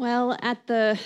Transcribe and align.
Well, 0.00 0.34
at 0.40 0.66
the 0.66 0.98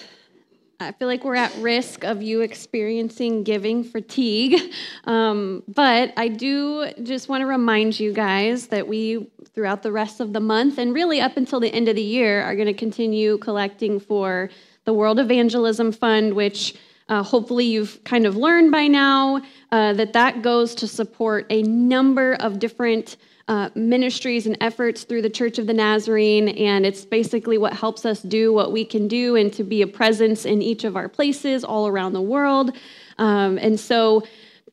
I 0.79 0.92
feel 0.92 1.08
like 1.08 1.25
we're 1.25 1.34
at 1.34 1.52
risk 1.56 2.04
of 2.04 2.22
you 2.22 2.42
experiencing 2.42 3.42
giving 3.42 3.82
fatigue. 3.82 4.72
Um, 5.04 5.64
but 5.67 6.14
I 6.17 6.29
do 6.29 6.93
just 7.03 7.29
want 7.29 7.43
to 7.43 7.46
remind 7.46 7.99
you 7.99 8.12
guys 8.12 8.69
that 8.69 8.87
we, 8.87 9.27
throughout 9.53 9.83
the 9.83 9.93
rest 9.93 10.21
of 10.21 10.33
the 10.33 10.41
month 10.41 10.79
and 10.79 10.95
really 10.95 11.21
up 11.21 11.37
until 11.37 11.61
the 11.61 11.71
end 11.75 11.88
of 11.88 11.96
the 11.96 12.03
year, 12.03 12.43
are 12.43 12.54
going 12.54 12.69
to 12.69 12.72
continue 12.72 13.37
collecting 13.38 13.99
for 13.99 14.49
the 14.85 14.95
World 14.95 15.19
Evangelism 15.19 15.90
Fund, 15.90 16.33
which 16.34 16.77
uh, 17.09 17.23
hopefully 17.23 17.66
you've 17.66 18.02
kind 18.05 18.24
of 18.24 18.37
learned 18.37 18.70
by 18.70 18.87
now 18.87 19.42
uh, 19.73 19.92
that 19.92 20.12
that 20.12 20.41
goes 20.41 20.74
to 20.77 20.87
support 20.87 21.47
a 21.51 21.62
number 21.62 22.34
of 22.34 22.61
different 22.61 23.16
uh, 23.48 23.70
ministries 23.74 24.47
and 24.47 24.56
efforts 24.60 25.05
through 25.05 25.23
the 25.23 25.30
Church 25.30 25.59
of 25.59 25.66
the 25.66 25.74
Nazarene, 25.74 26.48
and 26.48 26.87
it's 26.87 27.05
basically 27.05 27.59
what 27.59 27.73
helps 27.74 28.06
us 28.06 28.23
do 28.23 28.52
what 28.52 28.73
we 28.73 28.84
can 28.84 29.09
do 29.09 29.37
and 29.37 29.52
to 29.52 29.64
be 29.64 29.82
a 29.82 29.87
presence 29.87 30.45
in 30.45 30.62
each 30.62 30.84
of 30.84 30.96
our 30.96 31.09
places 31.09 31.65
all 31.65 31.87
around 31.87 32.12
the 32.12 32.23
world. 32.23 32.77
Um, 33.18 33.59
and 33.59 33.78
so, 33.78 34.24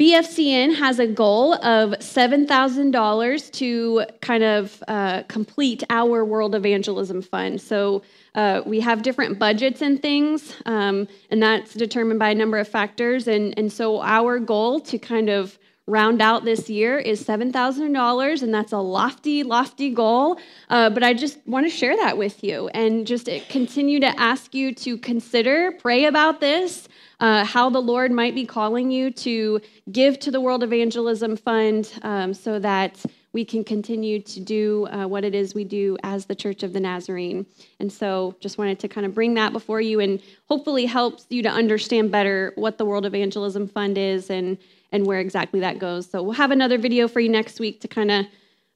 BFCN 0.02 0.78
has 0.78 0.98
a 0.98 1.06
goal 1.06 1.54
of 1.64 1.92
$7,000 1.92 3.52
to 3.52 4.06
kind 4.22 4.44
of 4.44 4.84
uh, 4.88 5.22
complete 5.28 5.84
our 5.92 6.26
World 6.26 6.56
Evangelism 6.56 7.22
Fund. 7.22 7.62
So 7.62 8.02
uh, 8.34 8.64
we 8.66 8.80
have 8.80 9.04
different 9.04 9.38
budgets 9.38 9.80
and 9.84 10.02
things, 10.02 10.56
um, 10.66 11.08
and 11.30 11.44
that's 11.44 11.76
determined 11.76 12.18
by 12.18 12.32
a 12.32 12.36
number 12.36 12.58
of 12.58 12.68
factors. 12.68 13.28
And, 13.28 13.54
and 13.60 13.72
so 13.72 14.02
our 14.02 14.40
goal 14.40 14.80
to 14.80 14.98
kind 14.98 15.30
of 15.30 15.60
round 15.88 16.22
out 16.22 16.46
this 16.46 16.70
year 16.70 16.98
is 16.98 17.24
$7,000, 17.24 18.44
and 18.44 18.54
that's 18.54 18.72
a 18.72 18.78
lofty, 18.78 19.44
lofty 19.44 19.90
goal. 19.90 20.40
Uh, 20.70 20.90
but 20.90 21.04
I 21.04 21.14
just 21.14 21.46
want 21.48 21.66
to 21.66 21.70
share 21.70 21.96
that 21.98 22.18
with 22.18 22.44
you 22.44 22.70
and 22.70 23.06
just 23.06 23.30
continue 23.50 24.00
to 24.00 24.20
ask 24.20 24.54
you 24.54 24.74
to 24.76 24.98
consider, 24.98 25.72
pray 25.74 26.06
about 26.06 26.40
this, 26.40 26.88
uh, 27.20 27.46
how 27.46 27.70
the 27.70 27.82
Lord 27.82 28.12
might 28.12 28.36
be 28.36 28.46
calling 28.46 28.92
you 28.92 29.12
to 29.12 29.60
give 29.92 30.20
to 30.20 30.32
the 30.32 30.40
World 30.40 30.64
Evangelism 30.64 31.36
Fund 31.36 31.92
um, 32.04 32.34
so 32.34 32.60
that 32.60 33.04
we 33.34 33.46
can 33.46 33.64
continue 33.64 34.22
to 34.22 34.40
do 34.42 34.88
uh, 34.88 35.08
what 35.08 35.24
it 35.24 35.34
is 35.34 35.56
we 35.56 35.64
do 35.64 35.98
as 36.04 36.26
the 36.26 36.36
Church 36.36 36.64
of 36.64 36.74
the 36.74 36.80
Nazarene. 36.80 37.46
And 37.80 37.92
so 37.92 38.36
just 38.40 38.58
wanted 38.58 38.80
to 38.80 38.88
kind 38.88 39.06
of 39.06 39.14
bring 39.14 39.36
that 39.36 39.54
before 39.54 39.80
you 39.80 40.00
and 40.00 40.22
hopefully 40.48 40.86
helps 40.86 41.26
you 41.30 41.42
to 41.44 41.50
understand 41.50 42.12
better 42.12 42.52
what 42.56 42.78
the 42.78 42.86
World 42.86 43.06
Evangelism 43.06 43.68
Fund 43.68 43.98
is 43.98 44.30
and 44.30 44.58
and 44.92 45.06
where 45.06 45.20
exactly 45.20 45.60
that 45.62 45.80
goes. 45.80 46.10
So 46.10 46.22
we'll 46.22 46.34
have 46.34 46.52
another 46.52 46.78
video 46.78 47.08
for 47.08 47.20
you 47.20 47.30
next 47.30 47.60
week 47.60 47.82
to 47.82 47.88
kind 47.88 48.12
of 48.12 48.26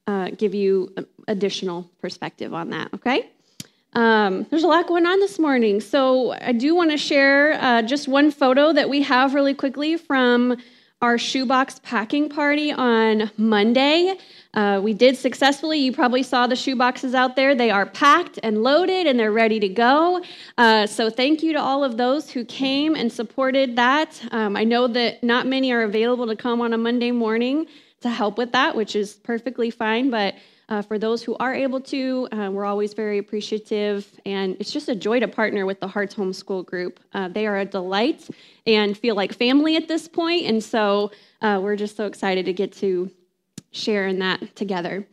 uh, 0.07 0.29
give 0.37 0.53
you 0.53 0.93
additional 1.27 1.89
perspective 1.99 2.53
on 2.53 2.69
that, 2.69 2.93
okay? 2.93 3.29
Um, 3.93 4.45
there's 4.49 4.63
a 4.63 4.67
lot 4.67 4.87
going 4.87 5.05
on 5.05 5.19
this 5.19 5.39
morning. 5.39 5.79
So 5.79 6.33
I 6.33 6.51
do 6.51 6.75
want 6.75 6.91
to 6.91 6.97
share 6.97 7.53
uh, 7.53 7.81
just 7.81 8.07
one 8.07 8.29
photo 8.29 8.73
that 8.73 8.89
we 8.89 9.01
have 9.03 9.33
really 9.33 9.53
quickly 9.53 9.97
from 9.97 10.57
our 11.01 11.17
shoebox 11.17 11.79
packing 11.83 12.29
party 12.29 12.71
on 12.71 13.29
Monday. 13.37 14.17
Uh, 14.53 14.79
we 14.81 14.93
did 14.93 15.17
successfully. 15.17 15.79
You 15.79 15.91
probably 15.91 16.23
saw 16.23 16.47
the 16.47 16.55
shoeboxes 16.55 17.13
out 17.13 17.35
there. 17.35 17.53
They 17.53 17.69
are 17.69 17.85
packed 17.85 18.39
and 18.41 18.63
loaded 18.63 19.05
and 19.05 19.19
they're 19.19 19.31
ready 19.31 19.59
to 19.59 19.67
go. 19.67 20.23
Uh, 20.57 20.87
so, 20.87 21.09
thank 21.09 21.43
you 21.43 21.53
to 21.53 21.59
all 21.59 21.83
of 21.83 21.97
those 21.97 22.31
who 22.31 22.45
came 22.45 22.95
and 22.95 23.11
supported 23.11 23.75
that. 23.75 24.21
Um, 24.31 24.55
I 24.55 24.63
know 24.63 24.87
that 24.87 25.23
not 25.23 25.45
many 25.45 25.73
are 25.73 25.83
available 25.83 26.27
to 26.27 26.35
come 26.35 26.61
on 26.61 26.73
a 26.73 26.77
Monday 26.77 27.11
morning 27.11 27.67
to 28.01 28.09
help 28.09 28.37
with 28.37 28.53
that, 28.53 28.75
which 28.75 28.95
is 28.95 29.15
perfectly 29.15 29.71
fine. 29.71 30.09
But 30.09 30.35
uh, 30.69 30.81
for 30.81 30.97
those 30.97 31.23
who 31.23 31.35
are 31.37 31.53
able 31.53 31.79
to, 31.79 32.27
uh, 32.31 32.49
we're 32.51 32.65
always 32.65 32.93
very 32.93 33.17
appreciative. 33.17 34.09
And 34.25 34.57
it's 34.59 34.71
just 34.71 34.89
a 34.89 34.95
joy 34.95 35.19
to 35.19 35.27
partner 35.27 35.65
with 35.65 35.79
the 35.79 35.87
Hearts 35.87 36.15
Homeschool 36.15 36.65
Group. 36.65 36.99
Uh, 37.13 37.27
they 37.27 37.45
are 37.45 37.59
a 37.59 37.65
delight 37.65 38.27
and 38.65 38.97
feel 38.97 39.15
like 39.15 39.33
family 39.33 39.75
at 39.75 39.87
this. 39.87 40.09
And 40.17 40.63
so 40.63 41.11
uh, 41.41 41.59
we're 41.61 41.75
just 41.75 41.95
so 41.95 42.05
excited 42.05 42.45
to 42.45 42.53
get 42.53 42.71
to 42.77 43.11
share 43.71 44.07
in 44.07 44.19
that 44.19 44.55
together. 44.55 45.05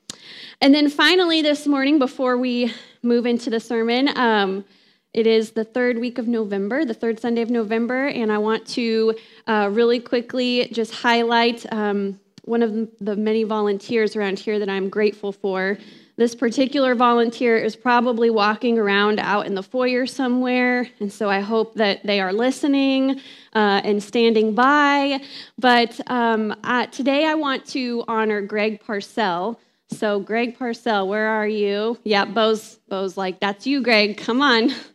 And 0.60 0.74
then 0.74 0.88
finally, 0.88 1.42
this 1.42 1.66
morning, 1.66 1.98
before 1.98 2.38
we 2.38 2.72
move 3.02 3.26
into 3.26 3.50
the 3.50 3.60
sermon, 3.60 4.16
um, 4.16 4.64
it 5.12 5.26
is 5.26 5.50
the 5.50 5.64
third 5.64 5.98
week 5.98 6.18
of 6.18 6.26
November, 6.26 6.84
the 6.84 6.94
third 6.94 7.20
Sunday 7.20 7.42
of 7.42 7.50
November, 7.50 8.06
and 8.06 8.32
I 8.32 8.38
want 8.38 8.66
to 8.68 9.14
uh, 9.46 9.68
really 9.70 10.00
quickly 10.00 10.68
just 10.72 10.94
highlight 10.94 11.70
um, 11.70 12.18
one 12.42 12.62
of 12.62 12.88
the 13.00 13.16
many 13.16 13.44
volunteers 13.44 14.16
around 14.16 14.38
here 14.38 14.58
that 14.58 14.68
I'm 14.68 14.88
grateful 14.88 15.32
for. 15.32 15.78
This 16.16 16.34
particular 16.34 16.94
volunteer 16.94 17.56
is 17.56 17.74
probably 17.74 18.28
walking 18.28 18.78
around 18.78 19.18
out 19.18 19.46
in 19.46 19.54
the 19.54 19.62
foyer 19.62 20.04
somewhere, 20.06 20.88
and 21.00 21.10
so 21.10 21.30
I 21.30 21.40
hope 21.40 21.74
that 21.76 22.04
they 22.04 22.20
are 22.20 22.32
listening 22.32 23.20
uh, 23.54 23.80
and 23.82 24.02
standing 24.02 24.54
by. 24.54 25.20
But 25.58 25.98
um, 26.08 26.54
uh, 26.64 26.86
today 26.86 27.24
I 27.24 27.34
want 27.34 27.64
to 27.68 28.04
honor 28.08 28.42
Greg 28.42 28.80
Parcell. 28.84 29.58
So, 29.90 30.20
Greg 30.20 30.58
Parcell, 30.58 31.06
where 31.06 31.28
are 31.28 31.46
you? 31.46 31.98
Yeah, 32.04 32.24
Bo's, 32.24 32.78
Bo's 32.88 33.16
like, 33.18 33.40
that's 33.40 33.66
you, 33.66 33.82
Greg. 33.82 34.16
Come 34.16 34.40
on. 34.40 34.70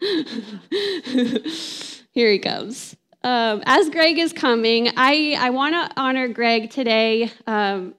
Here 2.12 2.32
he 2.32 2.40
comes. 2.40 2.96
Um, 3.28 3.62
as 3.66 3.90
Greg 3.90 4.18
is 4.20 4.32
coming, 4.32 4.90
I, 4.96 5.36
I 5.38 5.50
want 5.50 5.74
to 5.76 6.00
honor 6.00 6.30
Greg 6.30 6.70
today. 6.70 7.30
Um, 7.46 7.94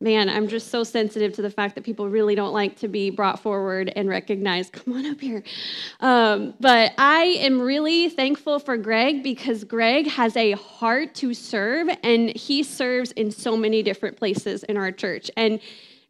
man, 0.00 0.28
I'm 0.28 0.46
just 0.46 0.68
so 0.68 0.84
sensitive 0.84 1.32
to 1.32 1.42
the 1.42 1.50
fact 1.50 1.74
that 1.74 1.82
people 1.82 2.08
really 2.08 2.36
don't 2.36 2.52
like 2.52 2.76
to 2.76 2.86
be 2.86 3.10
brought 3.10 3.40
forward 3.40 3.92
and 3.96 4.08
recognized. 4.08 4.72
Come 4.74 4.94
on 4.94 5.06
up 5.06 5.20
here. 5.20 5.42
Um, 5.98 6.54
but 6.60 6.92
I 6.96 7.24
am 7.40 7.60
really 7.60 8.08
thankful 8.08 8.60
for 8.60 8.76
Greg 8.76 9.24
because 9.24 9.64
Greg 9.64 10.06
has 10.06 10.36
a 10.36 10.52
heart 10.52 11.12
to 11.16 11.34
serve, 11.34 11.88
and 12.04 12.28
he 12.36 12.62
serves 12.62 13.10
in 13.10 13.32
so 13.32 13.56
many 13.56 13.82
different 13.82 14.16
places 14.16 14.62
in 14.62 14.76
our 14.76 14.92
church. 14.92 15.28
And 15.36 15.58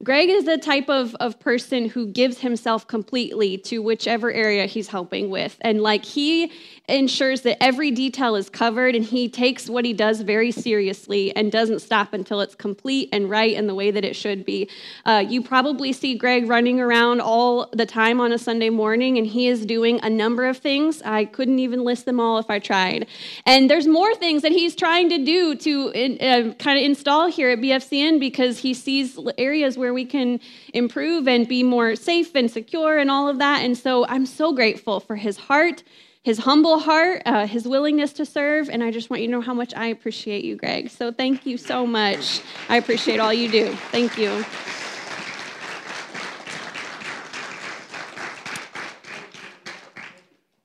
Greg 0.04 0.28
is 0.28 0.44
the 0.44 0.58
type 0.58 0.88
of, 0.88 1.16
of 1.16 1.40
person 1.40 1.88
who 1.88 2.06
gives 2.06 2.38
himself 2.38 2.86
completely 2.86 3.58
to 3.58 3.82
whichever 3.82 4.30
area 4.30 4.66
he's 4.66 4.86
helping 4.88 5.28
with. 5.28 5.56
And 5.62 5.80
like 5.80 6.04
he 6.04 6.52
ensures 6.88 7.43
that 7.43 7.62
every 7.62 7.91
detail 7.91 8.34
is 8.34 8.49
covered 8.49 8.94
and 8.94 9.04
he 9.04 9.28
takes 9.28 9.69
what 9.69 9.84
he 9.84 9.93
does 9.93 10.22
very 10.22 10.50
seriously 10.50 11.34
and 11.37 11.53
doesn't 11.53 11.81
stop 11.81 12.12
until 12.12 12.41
it's 12.41 12.54
complete 12.54 13.09
and 13.12 13.28
right 13.28 13.53
in 13.53 13.66
the 13.66 13.75
way 13.75 13.91
that 13.91 14.04
it 14.04 14.16
should 14.16 14.44
be. 14.44 14.69
Uh, 15.04 15.22
you 15.27 15.43
probably 15.43 15.93
see 15.93 16.16
Greg 16.16 16.48
running 16.48 16.81
around 16.81 17.21
all 17.21 17.69
the 17.72 17.84
time 17.84 18.21
on 18.21 18.32
a 18.32 18.38
Sunday 18.38 18.71
morning 18.71 19.19
and 19.19 19.27
he 19.27 19.48
is 19.48 19.66
doing 19.66 20.00
a 20.03 20.09
number 20.09 20.47
of 20.47 20.56
things. 20.56 21.03
I 21.03 21.27
couldn't 21.27 21.59
even 21.59 21.84
list 21.84 22.06
them 22.06 22.19
all 22.19 22.38
if 22.38 22.48
I 22.48 22.59
tried. 22.59 23.06
And 23.44 23.69
there's 23.69 23.87
more 23.87 24.15
things 24.15 24.43
that 24.43 24.53
he's 24.53 24.75
trying 24.75 25.10
to 25.10 25.19
do 25.19 25.54
to 25.56 25.88
uh, 26.21 26.54
kind 26.54 26.78
of 26.78 26.84
install 26.84 27.31
here 27.31 27.50
at 27.50 27.59
BFCN 27.59 28.19
because 28.19 28.59
he 28.59 28.72
sees 28.72 29.19
areas 29.37 29.77
where 29.77 29.93
we 29.93 30.06
can 30.06 30.41
improve 30.72 31.28
and 31.28 31.47
be 31.47 31.62
more 31.62 31.97
safe 31.97 32.34
and 32.34 32.50
secure 32.50 32.98
and 32.98 33.10
all 33.10 33.28
of 33.28 33.38
that. 33.38 33.62
And 33.62 33.77
so 33.77 34.06
I'm 34.06 34.25
so 34.25 34.54
grateful 34.54 35.00
for 35.00 35.16
his 35.16 35.37
heart 35.37 35.82
his 36.28 36.41
humble 36.41 36.78
heart, 36.78 37.22
uh, 37.25 37.47
his 37.47 37.66
willingness 37.66 38.12
to 38.12 38.27
serve, 38.27 38.69
and 38.69 38.84
I 38.84 38.91
just 38.91 39.09
want 39.09 39.22
you 39.22 39.28
to 39.28 39.33
know 39.33 39.41
how 39.41 39.55
much 39.55 39.72
I 39.75 39.87
appreciate 39.87 40.44
you, 40.44 40.56
Greg. 40.56 40.91
So 40.91 41.11
thank 41.11 41.47
you 41.47 41.56
so 41.56 41.87
much. 41.87 42.43
I 42.69 42.77
appreciate 42.77 43.19
all 43.19 43.33
you 43.33 43.50
do. 43.50 43.72
Thank 43.91 44.19
you. 44.19 44.44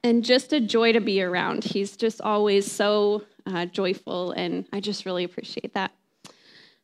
And 0.03 0.21
just 0.21 0.51
a 0.51 0.59
joy 0.59 0.91
to 0.91 0.99
be 0.99 1.21
around. 1.23 1.63
He's 1.63 1.95
just 1.95 2.19
always 2.19 2.69
so 2.69 3.23
uh, 3.45 3.65
joyful, 3.67 4.31
and 4.33 4.65
I 4.73 4.81
just 4.81 5.05
really 5.05 5.23
appreciate 5.23 5.75
that. 5.75 5.93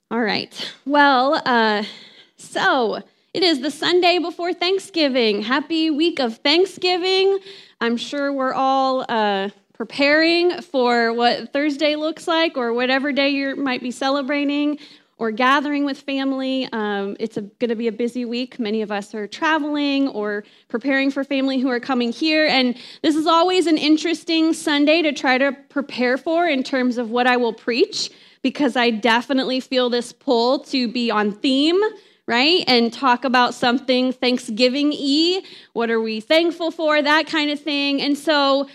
All 0.10 0.22
right. 0.22 0.72
Well, 0.86 1.42
uh, 1.46 1.84
so 2.38 3.04
it 3.34 3.44
is 3.44 3.62
the 3.62 3.70
Sunday 3.70 4.18
before 4.18 4.54
Thanksgiving. 4.54 5.44
Happy 5.44 5.92
week 5.92 6.20
of 6.20 6.38
Thanksgiving. 6.38 7.40
I'm 7.80 7.96
sure 7.96 8.34
we're 8.34 8.54
all 8.54 9.06
uh, 9.08 9.50
preparing 9.74 10.62
for 10.62 11.14
what 11.14 11.54
Thursday 11.54 11.96
looks 11.96 12.28
like 12.28 12.58
or 12.58 12.74
whatever 12.74 13.12
day 13.12 13.30
you 13.30 13.56
might 13.56 13.82
be 13.82 13.92
celebrating 13.92 14.80
or 15.20 15.32
gathering 15.32 15.86
with 15.86 16.00
family. 16.00 16.68
Um, 16.72 17.18
it's 17.20 17.38
going 17.38 17.70
to 17.70 17.76
be 17.76 17.88
a 17.88 17.92
busy 17.92 18.26
week. 18.26 18.58
Many 18.58 18.82
of 18.82 18.92
us 18.92 19.14
are 19.14 19.28
traveling 19.28 20.08
or 20.08 20.44
preparing 20.68 21.12
for 21.12 21.24
family 21.24 21.60
who 21.60 21.70
are 21.70 21.80
coming 21.80 22.12
here. 22.12 22.48
And 22.48 22.76
this 23.04 23.16
is 23.16 23.28
always 23.28 23.68
an 23.68 23.78
interesting 23.78 24.54
Sunday 24.54 25.04
to 25.04 25.12
try 25.12 25.38
to 25.38 25.52
prepare 25.70 26.18
for 26.18 26.48
in 26.48 26.64
terms 26.64 26.98
of 26.98 27.12
what 27.12 27.28
I 27.28 27.38
will 27.38 27.54
preach, 27.54 28.10
because 28.42 28.76
I 28.76 28.90
definitely 28.90 29.60
feel 29.60 29.90
this 29.90 30.14
pull 30.14 30.60
to 30.66 30.88
be 30.88 31.12
on 31.12 31.32
theme 31.32 31.80
right? 32.30 32.64
And 32.68 32.94
talk 32.94 33.26
about 33.26 33.56
something 33.56 34.14
Thanksgiving 34.14 34.92
y. 34.92 35.42
What 35.74 35.90
are 35.90 36.00
we 36.00 36.20
thankful 36.20 36.70
for? 36.70 37.02
That 37.02 37.26
kind 37.26 37.50
of 37.50 37.60
thing. 37.60 38.04
And 38.04 38.16
so 38.16 38.70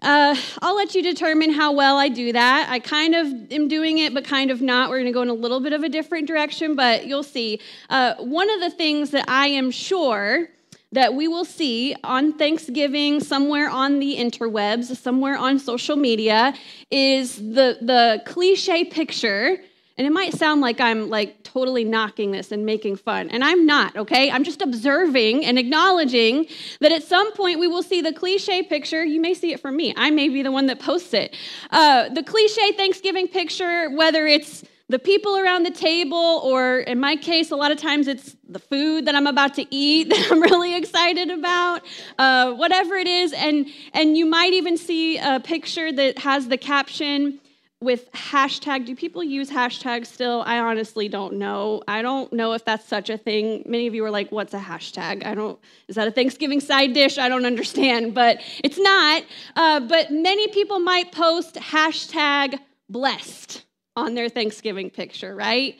uh, 0.00 0.36
I'll 0.62 0.76
let 0.76 0.94
you 0.94 1.02
determine 1.02 1.52
how 1.52 1.72
well 1.72 1.96
I 1.98 2.08
do 2.08 2.32
that. 2.32 2.68
I 2.70 2.78
kind 2.78 3.16
of 3.16 3.26
am 3.50 3.66
doing 3.66 3.98
it, 3.98 4.14
but 4.14 4.24
kind 4.24 4.52
of 4.52 4.62
not. 4.62 4.90
We're 4.90 4.98
going 4.98 5.06
to 5.06 5.12
go 5.12 5.22
in 5.22 5.28
a 5.28 5.34
little 5.34 5.58
bit 5.58 5.72
of 5.72 5.82
a 5.82 5.88
different 5.88 6.28
direction, 6.28 6.76
but 6.76 7.04
you'll 7.04 7.24
see. 7.24 7.60
Uh, 7.90 8.14
one 8.20 8.48
of 8.48 8.60
the 8.60 8.70
things 8.70 9.10
that 9.10 9.24
I 9.26 9.48
am 9.48 9.72
sure 9.72 10.48
that 10.92 11.14
we 11.14 11.26
will 11.26 11.44
see 11.44 11.96
on 12.04 12.34
Thanksgiving, 12.34 13.18
somewhere 13.18 13.68
on 13.68 13.98
the 13.98 14.16
interwebs, 14.16 14.94
somewhere 14.96 15.36
on 15.36 15.58
social 15.58 15.96
media, 15.96 16.54
is 16.92 17.38
the, 17.38 17.78
the 17.82 18.22
cliche 18.24 18.84
picture. 18.84 19.58
And 19.96 20.06
it 20.08 20.12
might 20.12 20.34
sound 20.34 20.60
like 20.60 20.80
I'm 20.80 21.08
like 21.08 21.44
totally 21.44 21.84
knocking 21.84 22.32
this 22.32 22.50
and 22.50 22.66
making 22.66 22.96
fun. 22.96 23.30
And 23.30 23.44
I'm 23.44 23.64
not, 23.64 23.96
okay? 23.96 24.28
I'm 24.28 24.42
just 24.42 24.60
observing 24.60 25.44
and 25.44 25.56
acknowledging 25.56 26.46
that 26.80 26.90
at 26.90 27.04
some 27.04 27.32
point 27.34 27.60
we 27.60 27.68
will 27.68 27.82
see 27.82 28.00
the 28.00 28.12
cliche 28.12 28.64
picture. 28.64 29.04
You 29.04 29.20
may 29.20 29.34
see 29.34 29.52
it 29.52 29.60
from 29.60 29.76
me. 29.76 29.94
I 29.96 30.10
may 30.10 30.28
be 30.28 30.42
the 30.42 30.50
one 30.50 30.66
that 30.66 30.80
posts 30.80 31.14
it. 31.14 31.36
Uh, 31.70 32.08
the 32.08 32.24
cliche 32.24 32.72
Thanksgiving 32.72 33.28
picture, 33.28 33.88
whether 33.90 34.26
it's 34.26 34.64
the 34.88 34.98
people 34.98 35.38
around 35.38 35.62
the 35.62 35.70
table, 35.70 36.40
or 36.44 36.80
in 36.80 36.98
my 36.98 37.14
case, 37.14 37.52
a 37.52 37.56
lot 37.56 37.70
of 37.70 37.78
times 37.78 38.08
it's 38.08 38.36
the 38.48 38.58
food 38.58 39.06
that 39.06 39.14
I'm 39.14 39.28
about 39.28 39.54
to 39.54 39.66
eat 39.74 40.08
that 40.10 40.28
I'm 40.30 40.42
really 40.42 40.76
excited 40.76 41.30
about, 41.30 41.82
uh, 42.18 42.52
whatever 42.54 42.96
it 42.96 43.06
is. 43.06 43.32
And, 43.32 43.68
and 43.92 44.16
you 44.16 44.26
might 44.26 44.54
even 44.54 44.76
see 44.76 45.18
a 45.18 45.38
picture 45.38 45.92
that 45.92 46.18
has 46.18 46.48
the 46.48 46.58
caption 46.58 47.38
with 47.80 48.10
hashtag. 48.12 48.86
Do 48.86 48.96
people 48.96 49.22
use 49.22 49.50
hashtags 49.50 50.06
still? 50.06 50.42
I 50.46 50.58
honestly 50.58 51.08
don't 51.08 51.34
know. 51.34 51.82
I 51.86 52.02
don't 52.02 52.32
know 52.32 52.52
if 52.52 52.64
that's 52.64 52.86
such 52.86 53.10
a 53.10 53.18
thing. 53.18 53.62
Many 53.66 53.86
of 53.86 53.94
you 53.94 54.04
are 54.04 54.10
like, 54.10 54.32
what's 54.32 54.54
a 54.54 54.58
hashtag? 54.58 55.24
I 55.26 55.34
don't, 55.34 55.58
is 55.88 55.96
that 55.96 56.08
a 56.08 56.10
Thanksgiving 56.10 56.60
side 56.60 56.94
dish? 56.94 57.18
I 57.18 57.28
don't 57.28 57.44
understand, 57.44 58.14
but 58.14 58.40
it's 58.62 58.78
not. 58.78 59.24
Uh, 59.54 59.80
but 59.80 60.10
many 60.10 60.48
people 60.48 60.78
might 60.78 61.12
post 61.12 61.56
hashtag 61.56 62.58
blessed 62.88 63.64
on 63.96 64.14
their 64.14 64.28
Thanksgiving 64.28 64.90
picture, 64.90 65.34
right? 65.34 65.76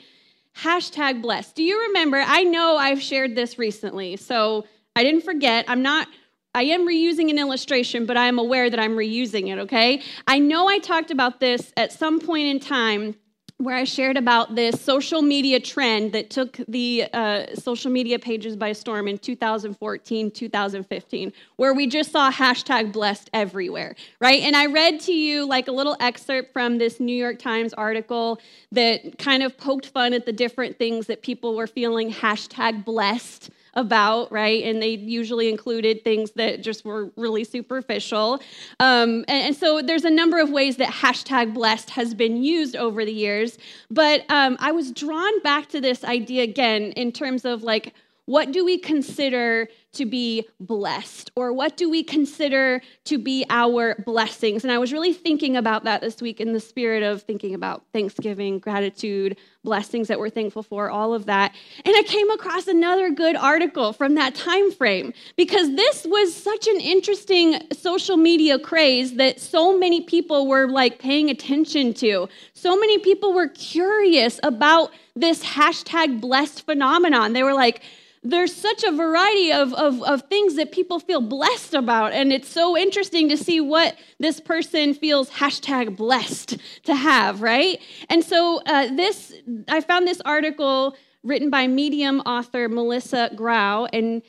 Hashtag 0.57 1.21
blessed. 1.21 1.55
Do 1.55 1.63
you 1.63 1.87
remember? 1.87 2.17
I 2.17 2.43
know 2.43 2.77
I've 2.77 3.01
shared 3.01 3.35
this 3.35 3.57
recently, 3.57 4.15
so 4.15 4.65
I 4.95 5.03
didn't 5.03 5.21
forget. 5.21 5.65
I'm 5.67 5.81
not, 5.81 6.07
I 6.55 6.63
am 6.63 6.87
reusing 6.87 7.29
an 7.29 7.37
illustration, 7.37 8.05
but 8.05 8.15
I 8.15 8.27
am 8.27 8.39
aware 8.39 8.69
that 8.69 8.79
I'm 8.79 8.95
reusing 8.95 9.51
it, 9.51 9.59
okay? 9.59 10.01
I 10.25 10.39
know 10.39 10.69
I 10.69 10.79
talked 10.79 11.11
about 11.11 11.41
this 11.41 11.73
at 11.75 11.91
some 11.91 12.21
point 12.21 12.47
in 12.47 12.61
time 12.61 13.15
where 13.57 13.75
I 13.75 13.83
shared 13.83 14.15
about 14.15 14.55
this 14.55 14.79
social 14.79 15.21
media 15.21 15.59
trend 15.59 16.13
that 16.13 16.29
took 16.29 16.57
the 16.67 17.05
uh, 17.13 17.55
social 17.55 17.91
media 17.91 18.19
pages 18.19 18.55
by 18.55 18.71
storm 18.71 19.09
in 19.09 19.17
2014, 19.17 20.31
2015, 20.31 21.33
where 21.57 21.73
we 21.73 21.87
just 21.87 22.11
saw 22.11 22.31
hashtag 22.31 22.93
blessed 22.93 23.29
everywhere, 23.33 23.95
right? 24.21 24.41
And 24.41 24.55
I 24.55 24.67
read 24.67 25.01
to 25.01 25.13
you 25.13 25.45
like 25.45 25.67
a 25.67 25.71
little 25.73 25.97
excerpt 25.99 26.53
from 26.53 26.77
this 26.77 27.01
New 27.01 27.15
York 27.15 27.39
Times 27.39 27.73
article 27.73 28.39
that 28.71 29.17
kind 29.17 29.43
of 29.43 29.57
poked 29.57 29.87
fun 29.87 30.13
at 30.13 30.25
the 30.25 30.33
different 30.33 30.77
things 30.77 31.07
that 31.07 31.21
people 31.21 31.55
were 31.55 31.67
feeling 31.67 32.11
hashtag 32.11 32.85
blessed 32.85 33.49
about, 33.75 34.31
right? 34.31 34.63
And 34.63 34.81
they 34.81 34.91
usually 34.91 35.49
included 35.49 36.03
things 36.03 36.31
that 36.31 36.61
just 36.61 36.85
were 36.85 37.11
really 37.15 37.43
superficial. 37.43 38.41
Um, 38.79 39.25
and, 39.27 39.47
and, 39.47 39.55
so 39.55 39.81
there's 39.81 40.05
a 40.05 40.09
number 40.09 40.39
of 40.39 40.49
ways 40.49 40.77
that 40.77 40.89
hashtag 40.89 41.53
blessed 41.53 41.89
has 41.91 42.13
been 42.13 42.41
used 42.43 42.75
over 42.75 43.03
the 43.05 43.11
years. 43.11 43.57
But 43.89 44.29
um, 44.29 44.57
I 44.59 44.71
was 44.71 44.91
drawn 44.91 45.39
back 45.41 45.69
to 45.69 45.81
this 45.81 46.03
idea 46.03 46.43
again 46.43 46.91
in 46.93 47.11
terms 47.11 47.45
of 47.45 47.63
like, 47.63 47.93
what 48.25 48.51
do 48.51 48.65
we 48.65 48.77
consider 48.77 49.67
to 49.93 50.05
be 50.05 50.47
blessed? 50.59 51.31
Or 51.35 51.53
what 51.53 51.77
do 51.77 51.89
we 51.89 52.03
consider 52.03 52.81
to 53.05 53.17
be 53.17 53.45
our 53.49 53.95
blessings? 54.05 54.63
And 54.63 54.71
I 54.71 54.77
was 54.77 54.91
really 54.91 55.13
thinking 55.13 55.55
about 55.55 55.83
that 55.85 56.01
this 56.01 56.21
week 56.21 56.41
in 56.41 56.53
the 56.53 56.59
spirit 56.59 57.03
of 57.03 57.21
thinking 57.21 57.53
about 57.53 57.83
Thanksgiving, 57.93 58.59
gratitude, 58.59 59.37
blessings 59.63 60.07
that 60.07 60.19
we're 60.19 60.29
thankful 60.29 60.63
for, 60.63 60.89
all 60.89 61.13
of 61.13 61.27
that. 61.27 61.53
And 61.83 61.95
I 61.95 62.03
came 62.03 62.29
across 62.31 62.67
another 62.67 63.11
good 63.11 63.35
article 63.35 63.93
from 63.93 64.15
that 64.15 64.35
time 64.35 64.71
frame 64.71 65.13
because 65.37 65.75
this 65.75 66.05
was 66.09 66.35
such 66.35 66.67
an 66.67 66.79
interesting 66.79 67.59
social 67.71 68.17
media 68.17 68.59
craze 68.59 69.15
that 69.15 69.39
so 69.39 69.77
many 69.77 70.01
people 70.01 70.47
were 70.47 70.67
like 70.67 70.99
paying 70.99 71.29
attention 71.29 71.93
to. 71.95 72.27
So 72.53 72.77
many 72.77 72.97
people 72.99 73.33
were 73.33 73.49
curious 73.49 74.39
about 74.43 74.91
this 75.15 75.43
hashtag 75.43 76.19
blessed 76.19 76.65
phenomenon. 76.65 77.33
They 77.33 77.43
were 77.43 77.53
like, 77.53 77.81
there's 78.25 78.55
such 78.55 78.83
a 78.83 78.91
variety 78.91 79.53
of, 79.53 79.73
of, 79.75 80.01
of, 80.01 80.23
things 80.23 80.55
that 80.55 80.71
people 80.71 80.99
feel 80.99 81.21
blessed 81.21 81.75
about. 81.75 82.11
And 82.11 82.33
it's 82.33 82.49
so 82.49 82.75
interesting 82.75 83.29
to 83.29 83.37
see 83.37 83.61
what 83.61 83.95
this 84.19 84.39
person 84.39 84.95
feels 84.95 85.29
hashtag 85.29 85.95
blessed 85.95 86.57
to 86.83 86.95
have, 86.95 87.43
right? 87.43 87.79
And 88.09 88.23
so 88.23 88.61
uh, 88.65 88.87
this, 88.95 89.33
I 89.67 89.81
found 89.81 90.07
this 90.07 90.21
article 90.21 90.95
written 91.23 91.51
by 91.51 91.67
Medium 91.67 92.21
author 92.21 92.67
Melissa 92.67 93.29
Grau, 93.35 93.85
and 93.93 94.23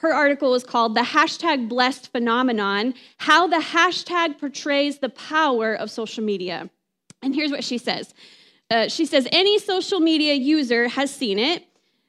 her 0.00 0.12
article 0.12 0.50
was 0.50 0.64
called 0.64 0.94
The 0.94 1.02
Hashtag 1.02 1.68
Blessed 1.68 2.10
Phenomenon 2.12 2.94
How 3.18 3.46
the 3.46 3.56
Hashtag 3.56 4.38
Portrays 4.40 4.98
the 4.98 5.08
Power 5.08 5.74
of 5.74 5.90
Social 5.90 6.24
Media. 6.24 6.68
And 7.22 7.34
here's 7.34 7.52
what 7.52 7.64
she 7.64 7.78
says. 7.78 8.12
Uh, 8.70 8.88
she 8.88 9.06
says, 9.06 9.28
Any 9.30 9.58
social 9.60 10.00
media 10.00 10.34
user 10.34 10.88
has 10.88 11.14
seen 11.14 11.38
it. 11.38 11.64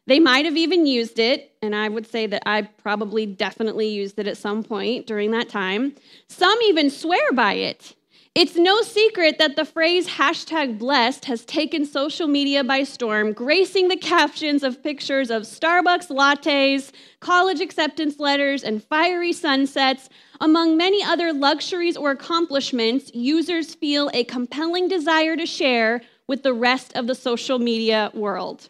They 0.08 0.20
might 0.22 0.46
have 0.46 0.56
even 0.56 0.86
used 0.86 1.20
it, 1.20 1.52
and 1.62 1.76
I 1.76 1.90
would 1.90 2.08
say 2.08 2.28
that 2.28 2.44
I 2.46 2.62
probably 2.62 3.26
definitely 3.26 3.90
used 3.90 4.18
it 4.18 4.28
at 4.28 4.38
some 4.38 4.64
point 4.64 5.06
during 5.06 5.32
that 5.32 5.50
time. 5.50 5.96
Some 6.30 6.58
even 6.64 6.90
swear 6.90 7.34
by 7.34 7.54
it. 7.54 7.94
It's 8.34 8.56
no 8.56 8.82
secret 8.84 9.38
that 9.40 9.56
the 9.56 9.66
phrase 9.66 10.08
hashtag 10.08 10.78
blessed 10.78 11.26
has 11.26 11.44
taken 11.44 11.86
social 11.86 12.28
media 12.28 12.64
by 12.64 12.84
storm, 12.84 13.34
gracing 13.34 13.90
the 13.90 13.98
captions 13.98 14.64
of 14.64 14.82
pictures 14.82 15.30
of 15.30 15.42
Starbucks 15.42 16.10
lattes, 16.10 16.92
college 17.20 17.60
acceptance 17.60 18.20
letters, 18.20 18.64
and 18.64 18.84
fiery 18.84 19.34
sunsets. 19.34 20.08
Among 20.40 20.78
many 20.78 21.04
other 21.04 21.34
luxuries 21.34 21.98
or 21.98 22.12
accomplishments, 22.12 23.12
users 23.14 23.76
feel 23.76 24.10
a 24.14 24.24
compelling 24.24 24.88
desire 24.88 25.36
to 25.36 25.48
share 25.48 26.02
with 26.28 26.44
the 26.44 26.54
rest 26.54 26.96
of 26.96 27.08
the 27.08 27.16
social 27.16 27.60
media 27.60 28.12
world. 28.14 28.70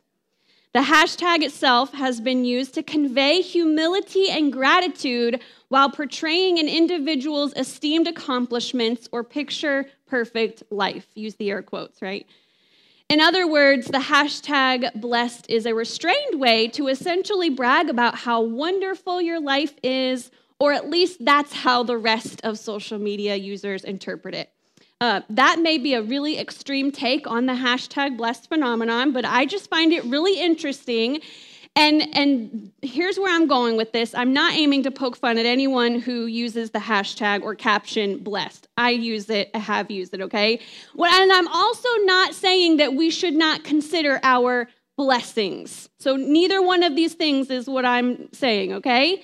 The 0.77 0.83
hashtag 0.83 1.41
itself 1.41 1.91
has 1.94 2.21
been 2.21 2.45
used 2.45 2.75
to 2.75 2.83
convey 2.83 3.41
humility 3.41 4.29
and 4.29 4.53
gratitude 4.53 5.41
while 5.69 5.89
portraying 5.89 6.59
an 6.59 6.68
individual's 6.68 7.51
esteemed 7.56 8.07
accomplishments 8.07 9.09
or 9.12 9.24
picture 9.24 9.88
perfect 10.06 10.62
life. 10.69 11.07
Use 11.15 11.33
the 11.33 11.50
air 11.50 11.63
quotes, 11.63 12.00
right? 12.00 12.27
In 13.09 13.19
other 13.19 13.47
words, 13.47 13.88
the 13.88 13.97
hashtag 13.97 15.01
blessed 15.01 15.47
is 15.50 15.65
a 15.65 15.74
restrained 15.74 16.39
way 16.39 16.68
to 16.68 16.89
essentially 16.89 17.50
brag 17.50 17.89
about 17.89 18.13
how 18.13 18.41
wonderful 18.41 19.19
your 19.19 19.39
life 19.39 19.74
is, 19.81 20.29
or 20.59 20.74
at 20.74 20.91
least 20.91 21.25
that's 21.25 21.53
how 21.53 21.81
the 21.81 21.97
rest 21.97 22.39
of 22.44 22.59
social 22.59 23.00
media 23.00 23.36
users 23.36 23.84
interpret 23.84 24.36
it. 24.36 24.51
Uh, 25.00 25.22
that 25.30 25.60
may 25.60 25.77
be 25.77 25.94
a 25.94 26.01
really 26.01 26.39
extreme 26.39 26.92
take 26.92 27.27
on 27.27 27.46
the 27.46 27.54
hashtag 27.54 28.18
blessed 28.18 28.50
phenomenon, 28.50 29.12
but 29.12 29.25
I 29.25 29.46
just 29.46 29.70
find 29.70 29.94
it 29.94 30.04
really 30.06 30.39
interesting. 30.39 31.22
And, 31.75 32.16
and 32.16 32.72
here's 32.82 33.20
where 33.20 33.32
I'm 33.32 33.46
going 33.46 33.77
with 33.77 33.92
this. 33.92 34.16
I'm 34.16 34.34
not 34.34 34.56
aiming 34.56 34.82
to 34.84 34.92
poke 34.92 35.16
fun 35.16 35.38
at 35.38 35.46
anyone 35.46 36.00
who 36.00 36.25
uses 36.25 36.72
the 36.72 36.80
hashtag 36.80 37.44
or 37.44 37.54
caption 37.54 38.18
blessed. 38.18 38.68
I 38.75 38.89
use 38.89 39.30
it, 39.30 39.51
I 39.54 39.60
have 39.60 39.92
used 39.92 40.16
it, 40.16 40.22
okay? 40.22 40.60
Well, 40.96 41.13
and 41.13 41.32
I'm 41.32 41.48
also 41.48 41.89
not 42.06 42.34
saying 42.34 42.77
that 42.77 42.96
we 42.96 43.12
should 43.12 43.36
not 43.36 43.63
consider 43.63 44.20
our 44.24 44.68
blessings. 44.98 45.89
So 46.00 46.16
neither 46.16 46.63
one 46.63 46.82
of 46.82 46.96
these 46.96 47.13
things 47.13 47.51
is 47.51 47.70
what 47.70 47.86
I'm 47.86 48.34
saying, 48.34 48.74
okay? 48.74 49.24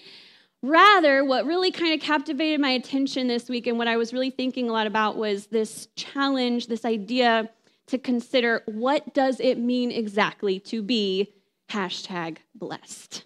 Rather, 0.63 1.24
what 1.24 1.46
really 1.46 1.72
kind 1.72 1.93
of 1.93 2.00
captivated 2.00 2.60
my 2.60 2.70
attention 2.70 3.27
this 3.27 3.50
week 3.50 3.67
and 3.67 3.77
what 3.77 3.88
I 3.88 3.98
was 3.98 4.13
really 4.13 4.32
thinking 4.32 4.70
a 4.70 4.74
lot 4.74 4.88
about 4.88 5.17
was 5.17 5.48
this 5.48 5.88
challenge, 5.96 6.67
this 6.67 6.86
idea 6.86 7.50
to 7.88 7.98
consider 8.00 8.63
what 8.65 9.13
does 9.13 9.39
it 9.39 9.60
mean 9.60 9.91
exactly 9.91 10.60
to 10.62 10.82
be 10.82 11.34
hashtag 11.70 12.38
blessed 12.55 13.25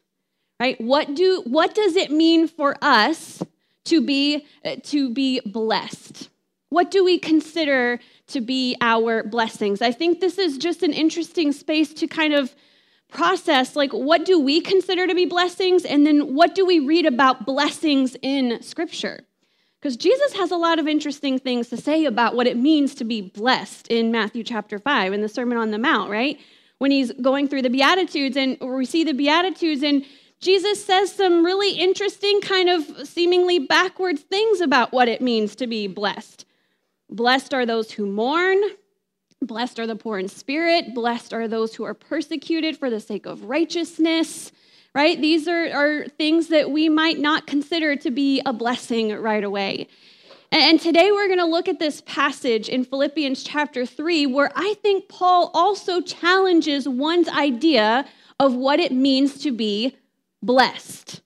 right? 0.60 0.80
What 0.80 1.16
do 1.16 1.42
what 1.46 1.76
does 1.76 1.96
it 1.96 2.12
mean 2.12 2.48
for 2.48 2.76
us 2.82 3.42
to 3.86 4.02
be 4.02 4.46
uh, 4.66 4.78
to 4.84 5.14
be 5.14 5.42
blessed? 5.46 6.30
What 6.70 6.92
do 6.92 7.04
we 7.04 7.18
consider 7.18 8.00
to 8.28 8.42
be 8.42 8.76
our 8.82 9.24
blessings? 9.24 9.82
I 9.82 9.92
think 9.92 10.20
this 10.20 10.38
is 10.38 10.58
just 10.58 10.84
an 10.84 10.92
interesting 10.92 11.52
space 11.54 11.94
to 11.96 12.08
kind 12.08 12.34
of 12.34 12.54
process 13.10 13.76
like 13.76 13.92
what 13.92 14.26
do 14.26 14.40
we 14.40 14.60
consider 14.60 15.08
to 15.08 15.16
be 15.16 15.26
blessings 15.26 15.86
and 15.86 16.06
then 16.06 16.36
what 16.36 16.56
do 16.56 16.66
we 16.66 16.80
read 16.80 17.06
about 17.06 17.46
blessings 17.46 18.16
in 18.22 18.62
scripture? 18.62 19.22
Because 19.80 19.96
jesus 19.96 20.34
has 20.34 20.52
a 20.52 20.58
lot 20.58 20.80
of 20.80 20.88
interesting 20.88 21.40
things 21.40 21.70
to 21.70 21.78
say 21.78 22.06
about 22.06 22.36
what 22.36 22.48
it 22.48 22.58
means 22.58 22.96
to 22.96 23.06
be 23.06 23.22
blessed 23.22 23.88
in 23.88 24.12
matthew 24.12 24.44
chapter 24.44 24.78
5 24.78 25.14
in 25.14 25.22
the 25.22 25.30
sermon 25.30 25.58
on 25.58 25.72
the 25.72 25.78
mount 25.78 26.10
right? 26.10 26.40
When 26.80 26.92
he's 26.92 27.12
going 27.14 27.48
through 27.48 27.64
the 27.64 27.70
beatitudes 27.70 28.38
and 28.38 28.58
we 28.62 28.86
see 28.86 29.04
the 29.04 29.14
beatitudes 29.14 29.84
and 29.84 30.06
jesus 30.42 30.84
says 30.84 31.12
some 31.14 31.46
really 31.46 31.72
interesting 31.72 32.42
kind 32.42 32.70
of 32.70 33.08
seemingly 33.08 33.58
backwards 33.60 34.22
things 34.22 34.60
about 34.60 34.92
what 34.92 35.08
it 35.08 35.22
means 35.22 35.56
to 35.56 35.68
be 35.68 35.88
blessed. 35.88 36.46
Blessed 37.10 37.54
are 37.54 37.66
those 37.66 37.92
who 37.92 38.06
mourn 38.06 38.60
Blessed 39.42 39.80
are 39.80 39.88
the 39.88 39.96
poor 39.96 40.18
in 40.18 40.28
spirit. 40.28 40.94
Blessed 40.96 41.34
are 41.34 41.48
those 41.48 41.76
who 41.76 41.84
are 41.84 41.94
persecuted 41.94 42.76
for 42.76 42.90
the 42.90 43.00
sake 43.00 43.26
of 43.26 43.44
righteousness. 43.44 44.52
right? 44.96 45.22
These 45.22 45.48
are, 45.48 45.70
are 45.72 46.08
things 46.08 46.48
that 46.48 46.72
we 46.72 46.90
might 46.90 47.20
not 47.20 47.46
consider 47.46 47.96
to 47.98 48.10
be 48.10 48.42
a 48.46 48.54
blessing 48.54 49.14
right 49.16 49.44
away. 49.44 49.88
And 50.52 50.80
today 50.80 51.12
we're 51.12 51.28
going 51.28 51.40
to 51.40 51.46
look 51.46 51.68
at 51.68 51.78
this 51.78 52.02
passage 52.02 52.70
in 52.70 52.84
Philippians 52.84 53.44
chapter 53.44 53.86
3, 53.86 54.26
where 54.28 54.52
I 54.56 54.76
think 54.82 55.10
Paul 55.10 55.52
also 55.54 56.02
challenges 56.02 56.88
one's 56.88 57.28
idea 57.28 58.06
of 58.40 58.56
what 58.56 58.80
it 58.80 58.92
means 58.92 59.40
to 59.44 59.52
be 59.52 59.96
blessed. 60.42 61.22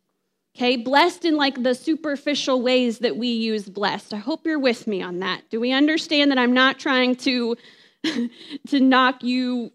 Okay, 0.56 0.76
blessed 0.76 1.24
in 1.24 1.38
like 1.38 1.64
the 1.64 1.76
superficial 1.76 2.62
ways 2.62 3.00
that 3.00 3.16
we 3.16 3.30
use 3.30 3.70
blessed. 3.70 4.14
I 4.14 4.18
hope 4.18 4.46
you're 4.46 4.60
with 4.60 4.86
me 4.86 5.02
on 5.02 5.20
that. 5.20 5.44
Do 5.50 5.60
we 5.60 5.72
understand 5.72 6.30
that 6.32 6.38
I'm 6.38 6.54
not 6.54 6.78
trying 6.78 7.16
to 7.18 7.56
to 8.68 8.80
knock 8.80 9.24
you 9.24 9.72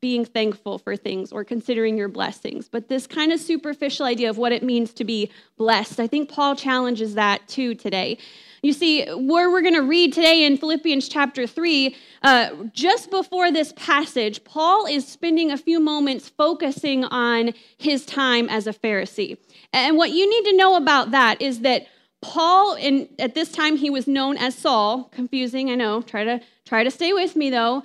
being 0.00 0.24
thankful 0.24 0.78
for 0.78 0.96
things 0.96 1.32
or 1.32 1.44
considering 1.44 1.96
your 1.96 2.08
blessings, 2.08 2.68
but 2.68 2.88
this 2.88 3.06
kind 3.06 3.32
of 3.32 3.40
superficial 3.40 4.06
idea 4.06 4.30
of 4.30 4.38
what 4.38 4.52
it 4.52 4.62
means 4.62 4.92
to 4.94 5.04
be 5.04 5.30
blessed. 5.56 5.98
I 5.98 6.06
think 6.06 6.28
Paul 6.28 6.54
challenges 6.54 7.14
that 7.14 7.46
too 7.48 7.74
today. 7.74 8.18
You 8.62 8.72
see, 8.72 9.06
where 9.08 9.50
we're 9.50 9.62
going 9.62 9.74
to 9.74 9.82
read 9.82 10.12
today 10.12 10.44
in 10.44 10.56
Philippians 10.56 11.08
chapter 11.08 11.46
3, 11.46 11.96
uh, 12.22 12.50
just 12.72 13.10
before 13.10 13.52
this 13.52 13.72
passage, 13.76 14.42
Paul 14.42 14.86
is 14.86 15.06
spending 15.06 15.50
a 15.52 15.56
few 15.56 15.78
moments 15.78 16.28
focusing 16.28 17.04
on 17.04 17.52
his 17.76 18.04
time 18.04 18.48
as 18.48 18.66
a 18.66 18.72
Pharisee. 18.72 19.38
And 19.72 19.96
what 19.96 20.10
you 20.10 20.28
need 20.28 20.50
to 20.50 20.56
know 20.56 20.74
about 20.74 21.12
that 21.12 21.40
is 21.40 21.60
that 21.60 21.86
Paul, 22.20 22.74
in, 22.74 23.08
at 23.20 23.36
this 23.36 23.52
time, 23.52 23.76
he 23.76 23.90
was 23.90 24.08
known 24.08 24.36
as 24.36 24.56
Saul. 24.56 25.04
Confusing, 25.12 25.70
I 25.70 25.76
know. 25.76 26.02
Try 26.02 26.24
to 26.24 26.40
try 26.68 26.84
to 26.84 26.90
stay 26.90 27.12
with 27.12 27.34
me 27.34 27.50
though. 27.50 27.82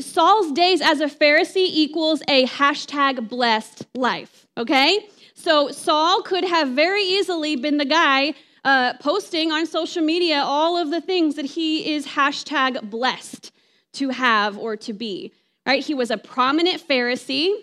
Saul's 0.00 0.52
days 0.52 0.80
as 0.80 1.00
a 1.00 1.06
Pharisee 1.06 1.68
equals 1.68 2.22
a 2.28 2.46
hashtag 2.46 3.28
blessed 3.28 3.86
life. 3.94 4.46
Okay, 4.56 5.08
so 5.34 5.70
Saul 5.70 6.22
could 6.22 6.44
have 6.44 6.68
very 6.68 7.02
easily 7.02 7.56
been 7.56 7.78
the 7.78 7.84
guy 7.84 8.34
uh, 8.64 8.94
posting 9.00 9.50
on 9.50 9.66
social 9.66 10.02
media 10.02 10.42
all 10.44 10.78
of 10.78 10.90
the 10.90 11.00
things 11.00 11.34
that 11.34 11.44
he 11.44 11.94
is 11.94 12.06
hashtag 12.06 12.88
blessed 12.90 13.50
to 13.94 14.10
have 14.10 14.56
or 14.56 14.76
to 14.76 14.92
be. 14.92 15.32
Right? 15.66 15.84
He 15.84 15.94
was 15.94 16.10
a 16.10 16.16
prominent 16.16 16.86
Pharisee. 16.86 17.54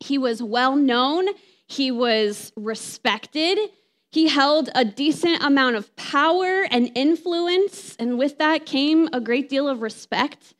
He 0.00 0.18
was 0.18 0.42
well 0.42 0.74
known. 0.74 1.28
He 1.66 1.90
was 1.90 2.52
respected. 2.56 3.58
He 4.12 4.28
held 4.28 4.68
a 4.74 4.84
decent 4.84 5.42
amount 5.42 5.76
of 5.76 5.96
power 5.96 6.66
and 6.70 6.92
influence, 6.94 7.96
and 7.98 8.18
with 8.18 8.36
that 8.36 8.66
came 8.66 9.08
a 9.10 9.22
great 9.22 9.48
deal 9.48 9.66
of 9.66 9.80
respect. 9.80 10.52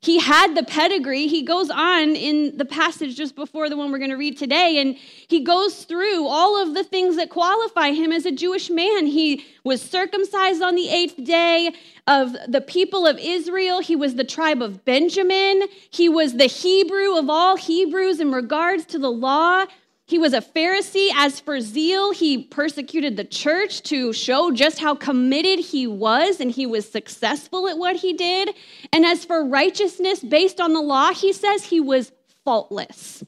He 0.00 0.20
had 0.20 0.54
the 0.54 0.62
pedigree. 0.62 1.26
He 1.26 1.42
goes 1.42 1.68
on 1.68 2.14
in 2.14 2.56
the 2.56 2.64
passage 2.64 3.16
just 3.16 3.34
before 3.34 3.68
the 3.68 3.76
one 3.76 3.90
we're 3.90 3.98
going 3.98 4.10
to 4.10 4.16
read 4.16 4.38
today, 4.38 4.80
and 4.80 4.96
he 5.26 5.42
goes 5.42 5.82
through 5.82 6.28
all 6.28 6.62
of 6.62 6.74
the 6.74 6.84
things 6.84 7.16
that 7.16 7.28
qualify 7.28 7.90
him 7.90 8.12
as 8.12 8.24
a 8.24 8.30
Jewish 8.30 8.70
man. 8.70 9.06
He 9.06 9.44
was 9.64 9.82
circumcised 9.82 10.62
on 10.62 10.76
the 10.76 10.88
eighth 10.88 11.24
day 11.24 11.72
of 12.06 12.36
the 12.46 12.60
people 12.60 13.04
of 13.04 13.18
Israel. 13.18 13.80
He 13.80 13.96
was 13.96 14.14
the 14.14 14.24
tribe 14.24 14.62
of 14.62 14.84
Benjamin. 14.84 15.64
He 15.90 16.08
was 16.08 16.34
the 16.34 16.46
Hebrew 16.46 17.16
of 17.16 17.28
all 17.28 17.56
Hebrews 17.56 18.20
in 18.20 18.30
regards 18.30 18.84
to 18.86 18.98
the 19.00 19.10
law. 19.10 19.66
He 20.12 20.18
was 20.18 20.34
a 20.34 20.42
Pharisee. 20.42 21.08
As 21.14 21.40
for 21.40 21.58
zeal, 21.62 22.12
he 22.12 22.42
persecuted 22.42 23.16
the 23.16 23.24
church 23.24 23.80
to 23.84 24.12
show 24.12 24.50
just 24.50 24.78
how 24.78 24.94
committed 24.94 25.58
he 25.58 25.86
was, 25.86 26.38
and 26.38 26.50
he 26.50 26.66
was 26.66 26.86
successful 26.86 27.66
at 27.66 27.78
what 27.78 27.96
he 27.96 28.12
did. 28.12 28.54
And 28.92 29.06
as 29.06 29.24
for 29.24 29.42
righteousness 29.42 30.20
based 30.20 30.60
on 30.60 30.74
the 30.74 30.82
law, 30.82 31.14
he 31.14 31.32
says 31.32 31.64
he 31.64 31.80
was 31.80 32.12
faultless. 32.44 33.24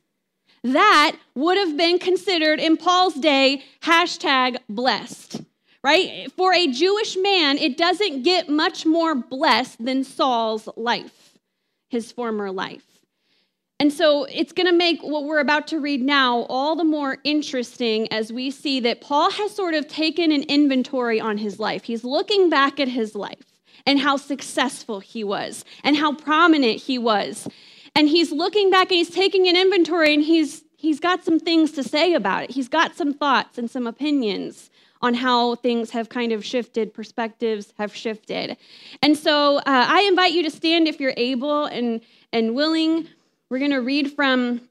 That 0.63 1.17
would 1.35 1.57
have 1.57 1.75
been 1.75 1.99
considered 1.99 2.61
in 2.61 2.77
Paul's 2.77 3.15
day 3.15 3.65
hashtag 3.81 4.59
blessed, 4.69 5.41
right? 5.83 6.31
For 6.33 6.53
a 6.53 6.71
Jewish 6.71 7.17
man, 7.17 7.57
it 7.57 7.79
doesn't 7.79 8.25
get 8.25 8.51
much 8.51 8.85
more 8.85 9.15
blessed 9.15 9.83
than 9.83 10.05
Saul's 10.05 10.69
life, 10.77 11.39
his 11.89 12.13
former 12.13 12.51
life. 12.51 12.94
And 13.81 13.93
so 13.93 14.25
it's 14.25 14.53
going 14.53 14.69
to 14.69 14.73
make 14.73 15.03
what 15.03 15.25
we're 15.25 15.41
about 15.41 15.67
to 15.69 15.81
read 15.81 16.01
now 16.01 16.47
all 16.49 16.77
the 16.77 16.85
more 16.85 17.19
interesting 17.25 18.11
as 18.13 18.33
we 18.33 18.51
see 18.51 18.79
that 18.81 19.01
Paul 19.01 19.31
has 19.33 19.55
sort 19.55 19.75
of 19.75 19.89
taken 19.89 20.31
an 20.31 20.45
inventory 20.45 21.21
on 21.21 21.39
his 21.39 21.59
life. 21.59 21.85
He's 21.85 22.05
looking 22.05 22.49
back 22.49 22.79
at 22.79 22.89
his 22.89 23.15
life 23.15 23.61
and 23.85 23.99
how 23.99 24.17
successful 24.17 25.01
he 25.01 25.25
was 25.25 25.65
and 25.83 25.97
how 25.97 26.15
prominent 26.15 26.83
he 26.83 26.99
was. 26.99 27.49
And 27.97 28.09
he's 28.09 28.33
looking 28.33 28.71
back 28.71 28.91
and 28.91 28.99
he's 28.99 29.11
taking 29.11 29.49
an 29.49 29.57
inventory 29.57 30.15
and 30.15 30.23
he's 30.23 30.65
he's 30.77 31.01
got 31.01 31.25
some 31.25 31.41
things 31.41 31.73
to 31.73 31.83
say 31.83 32.15
about 32.15 32.45
it. 32.45 32.51
He's 32.51 32.69
got 32.69 32.95
some 32.95 33.15
thoughts 33.15 33.59
and 33.59 33.71
some 33.71 33.87
opinions 33.87 34.71
on 35.01 35.15
how 35.15 35.55
things 35.57 35.91
have 35.91 36.09
kind 36.09 36.33
of 36.33 36.45
shifted, 36.45 36.95
perspectives 36.95 37.73
have 37.79 37.95
shifted. 37.95 38.57
And 39.03 39.17
so 39.17 39.59
uh, 39.59 39.63
I 39.67 40.03
invite 40.03 40.33
you 40.33 40.43
to 40.45 40.51
stand 40.51 40.89
if 40.89 41.01
you're 41.01 41.15
able 41.17 41.67
and 41.67 42.01
and 42.33 42.55
willing. 42.55 43.09
We're 43.55 43.61
going 43.61 43.71
to 43.71 43.83
read 43.83 44.11
from 44.11 44.63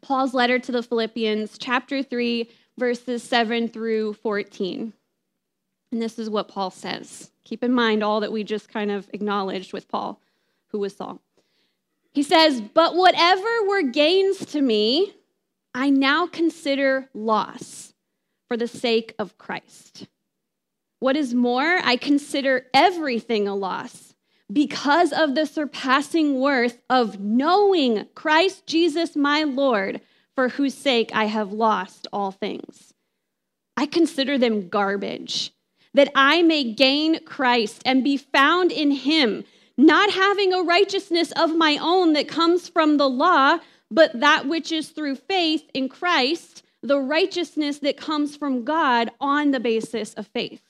Paul's 0.00 0.32
letter 0.32 0.58
to 0.58 0.72
the 0.72 0.82
Philippians, 0.82 1.58
chapter 1.58 2.02
3, 2.02 2.48
verses 2.78 3.22
7 3.22 3.68
through 3.68 4.14
14. 4.14 4.94
And 5.92 6.00
this 6.00 6.18
is 6.18 6.30
what 6.30 6.48
Paul 6.48 6.70
says. 6.70 7.30
Keep 7.44 7.62
in 7.62 7.74
mind 7.74 8.02
all 8.02 8.20
that 8.20 8.32
we 8.32 8.42
just 8.42 8.70
kind 8.70 8.90
of 8.90 9.06
acknowledged 9.12 9.74
with 9.74 9.88
Paul, 9.88 10.22
who 10.68 10.78
was 10.78 10.96
Saul. 10.96 11.20
He 12.14 12.22
says, 12.22 12.62
But 12.62 12.96
whatever 12.96 13.46
were 13.68 13.82
gains 13.82 14.38
to 14.46 14.62
me, 14.62 15.12
I 15.74 15.90
now 15.90 16.26
consider 16.26 17.10
loss 17.12 17.92
for 18.48 18.56
the 18.56 18.68
sake 18.68 19.14
of 19.18 19.36
Christ. 19.36 20.06
What 20.98 21.14
is 21.14 21.34
more, 21.34 21.78
I 21.84 21.96
consider 21.96 22.68
everything 22.72 23.46
a 23.46 23.54
loss 23.54 24.13
because 24.52 25.12
of 25.12 25.34
the 25.34 25.46
surpassing 25.46 26.38
worth 26.40 26.80
of 26.90 27.18
knowing 27.18 28.06
Christ 28.14 28.66
Jesus 28.66 29.16
my 29.16 29.42
Lord, 29.44 30.00
for 30.34 30.48
whose 30.48 30.74
sake 30.74 31.10
I 31.14 31.24
have 31.26 31.52
lost 31.52 32.06
all 32.12 32.30
things. 32.30 32.92
I 33.76 33.86
consider 33.86 34.38
them 34.38 34.68
garbage, 34.68 35.52
that 35.94 36.10
I 36.14 36.42
may 36.42 36.72
gain 36.72 37.24
Christ 37.24 37.82
and 37.84 38.04
be 38.04 38.16
found 38.16 38.70
in 38.70 38.90
him, 38.90 39.44
not 39.76 40.10
having 40.10 40.52
a 40.52 40.62
righteousness 40.62 41.32
of 41.32 41.56
my 41.56 41.78
own 41.80 42.12
that 42.12 42.28
comes 42.28 42.68
from 42.68 42.96
the 42.96 43.08
law, 43.08 43.58
but 43.90 44.20
that 44.20 44.46
which 44.46 44.70
is 44.72 44.90
through 44.90 45.16
faith 45.16 45.68
in 45.72 45.88
Christ, 45.88 46.62
the 46.82 47.00
righteousness 47.00 47.78
that 47.78 47.96
comes 47.96 48.36
from 48.36 48.64
God 48.64 49.10
on 49.20 49.50
the 49.50 49.60
basis 49.60 50.14
of 50.14 50.26
faith. 50.28 50.62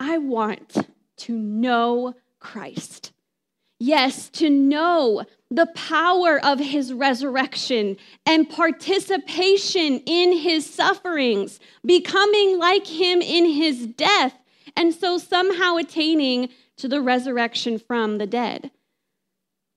I 0.00 0.18
want 0.18 0.76
to 1.18 1.32
know 1.32 2.14
Christ. 2.46 3.12
Yes, 3.80 4.28
to 4.30 4.48
know 4.48 5.24
the 5.50 5.66
power 5.74 6.38
of 6.42 6.60
his 6.60 6.92
resurrection 6.92 7.96
and 8.24 8.48
participation 8.48 10.00
in 10.06 10.32
his 10.32 10.64
sufferings, 10.64 11.58
becoming 11.84 12.56
like 12.56 12.86
him 12.86 13.20
in 13.20 13.46
his 13.46 13.88
death, 13.88 14.34
and 14.76 14.94
so 14.94 15.18
somehow 15.18 15.74
attaining 15.74 16.50
to 16.76 16.86
the 16.86 17.02
resurrection 17.02 17.80
from 17.80 18.18
the 18.18 18.28
dead. 18.28 18.70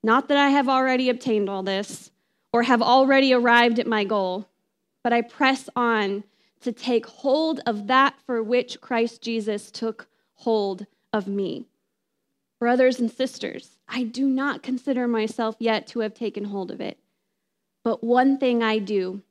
Not 0.03 0.27
that 0.27 0.37
I 0.37 0.49
have 0.49 0.69
already 0.69 1.09
obtained 1.09 1.49
all 1.49 1.63
this 1.63 2.11
or 2.53 2.63
have 2.63 2.83
already 2.83 3.33
arrived 3.33 3.79
at 3.79 3.87
my 3.87 4.03
goal, 4.03 4.47
but 5.03 5.11
I 5.11 5.21
press 5.21 5.69
on 5.75 6.23
to 6.61 6.71
take 6.71 7.07
hold 7.07 7.61
of 7.65 7.87
that 7.87 8.13
for 8.27 8.43
which 8.43 8.79
Christ 8.79 9.23
Jesus 9.23 9.71
took 9.71 10.07
hold 10.35 10.85
of 11.11 11.27
me. 11.27 11.68
Brothers 12.59 12.99
and 12.99 13.09
sisters, 13.09 13.77
I 13.87 14.03
do 14.03 14.27
not 14.27 14.63
consider 14.63 15.07
myself 15.07 15.55
yet 15.59 15.87
to 15.87 16.01
have 16.01 16.13
taken 16.13 16.45
hold 16.45 16.71
of 16.71 16.81
it. 16.81 16.97
But 17.83 18.03
one 18.03 18.37
thing 18.37 18.61
I 18.61 18.79
do, 18.79 19.21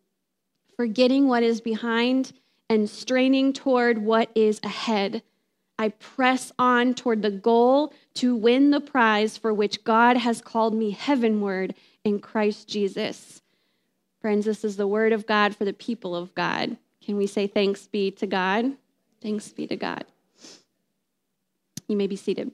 forgetting 0.77 1.29
what 1.29 1.43
is 1.43 1.61
behind 1.61 2.33
and 2.71 2.89
straining 2.89 3.53
toward 3.53 3.99
what 3.99 4.31
is 4.35 4.61
ahead, 4.63 5.23
I 5.79 5.91
press 5.91 6.51
on 6.59 6.95
toward 6.95 7.21
the 7.23 7.31
goal 7.31 7.93
to 8.15 8.35
win 8.35 8.71
the 8.71 8.81
prize 8.81 9.37
for 9.37 9.53
which 9.53 9.85
God 9.85 10.17
has 10.17 10.41
called 10.41 10.75
me 10.75 10.91
heavenward 10.91 11.75
in 12.05 12.21
Christ 12.21 12.69
Jesus. 12.69 13.43
Friends, 14.21 14.47
this 14.47 14.65
is 14.65 14.77
the 14.77 14.89
word 14.89 15.13
of 15.13 15.27
God 15.27 15.55
for 15.55 15.65
the 15.65 15.73
people 15.73 16.17
of 16.17 16.35
God. 16.35 16.77
Can 17.05 17.17
we 17.17 17.27
say 17.27 17.47
thanks 17.47 17.87
be 17.87 18.11
to 18.13 18.27
God? 18.27 18.77
Thanks 19.23 19.53
be 19.53 19.67
to 19.67 19.77
God. 19.77 20.05
You 21.87 21.97
may 21.97 22.07
be 22.07 22.17
seated. 22.17 22.53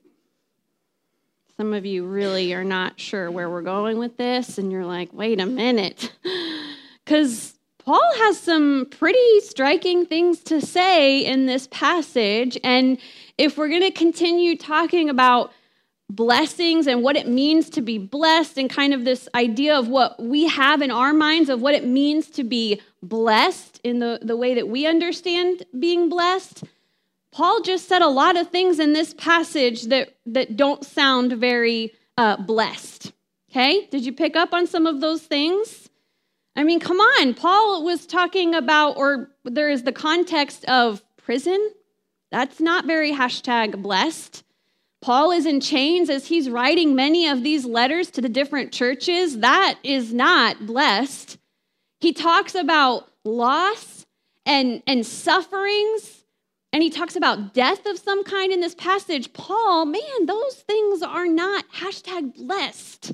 Some 1.57 1.73
of 1.73 1.87
you 1.87 2.05
really 2.05 2.53
are 2.53 2.65
not 2.65 2.99
sure 2.99 3.31
where 3.31 3.49
we're 3.49 3.63
going 3.63 3.99
with 3.99 4.17
this, 4.17 4.59
and 4.59 4.73
you're 4.73 4.85
like, 4.85 5.13
wait 5.13 5.41
a 5.41 5.47
minute. 5.47 6.13
Because 7.05 7.55
Paul 7.85 8.15
has 8.17 8.41
some 8.41 8.87
pretty 8.91 9.41
striking 9.41 10.07
things 10.07 10.41
to 10.45 10.63
say 10.63 11.23
in 11.23 11.45
this 11.45 11.69
passage. 11.71 12.57
And 12.65 12.97
if 13.37 13.59
we're 13.59 13.69
going 13.69 13.83
to 13.83 13.91
continue 13.91 14.57
talking 14.57 15.11
about 15.11 15.53
blessings 16.09 16.87
and 16.87 17.03
what 17.03 17.15
it 17.15 17.29
means 17.29 17.69
to 17.71 17.83
be 17.83 17.99
blessed, 17.99 18.57
and 18.57 18.71
kind 18.71 18.95
of 18.95 19.05
this 19.05 19.29
idea 19.35 19.79
of 19.79 19.89
what 19.89 20.19
we 20.19 20.49
have 20.49 20.81
in 20.81 20.91
our 20.91 21.13
minds 21.13 21.51
of 21.51 21.61
what 21.61 21.75
it 21.75 21.87
means 21.87 22.31
to 22.31 22.43
be 22.43 22.81
blessed 23.03 23.81
in 23.85 23.99
the, 23.99 24.19
the 24.23 24.37
way 24.37 24.55
that 24.55 24.69
we 24.69 24.87
understand 24.87 25.63
being 25.79 26.09
blessed, 26.09 26.65
Paul 27.35 27.63
just 27.63 27.89
said 27.89 28.01
a 28.01 28.09
lot 28.09 28.37
of 28.37 28.51
things 28.51 28.79
in 28.79 28.93
this 28.93 29.13
passage 29.13 29.85
that, 29.85 30.15
that 30.25 30.57
don't 30.57 30.85
sound 30.85 31.33
very 31.33 31.93
uh, 32.17 32.37
blessed. 32.37 33.13
Okay? 33.51 33.87
Did 33.87 34.07
you 34.07 34.13
pick 34.13 34.37
up 34.37 34.55
on 34.55 34.69
some 34.69 34.87
of 34.87 35.01
those 35.01 35.23
things? 35.23 35.91
I 36.55 36.63
mean, 36.63 36.79
come 36.79 37.01
on. 37.01 37.35
Paul 37.35 37.85
was 37.85 38.07
talking 38.07 38.55
about, 38.55 38.97
or 38.97 39.31
there 39.43 39.69
is 39.69 39.83
the 39.83 39.91
context 39.91 40.65
of 40.67 41.03
prison. 41.17 41.73
That's 42.31 42.61
not 42.61 42.87
very 42.87 43.13
hashtag 43.13 43.83
blessed. 43.83 44.45
Paul 45.03 45.33
is 45.33 45.45
in 45.45 45.61
chains 45.61 46.09
as 46.11 46.29
he's 46.29 46.49
writing 46.49 46.95
many 46.95 47.27
of 47.27 47.43
these 47.43 47.65
letters 47.65 48.13
to 48.13 48.21
the 48.21 48.29
different 48.29 48.73
churches. 48.73 49.41
That 49.41 49.81
is 49.83 50.15
not 50.15 50.67
blessed. 50.67 51.37
He 51.99 52.13
talks 52.13 52.55
about 52.55 53.09
loss 53.25 54.07
and, 54.47 54.85
and 54.87 55.05
sufferings 55.05 56.24
and 56.75 56.83
he 56.83 56.91
talks 56.91 57.15
about 57.15 57.55
death 57.55 57.87
of 57.87 58.01
some 58.01 58.25
kind 58.25 58.53
in 58.53 58.59
this 58.59 58.75
passage, 58.75 59.33
Paul, 59.33 59.87
man, 59.87 60.27
those 60.27 60.57
things 60.57 61.03
are 61.05 61.29
not 61.29 61.65
hashtag 61.73 62.35
blessed. 62.35 63.13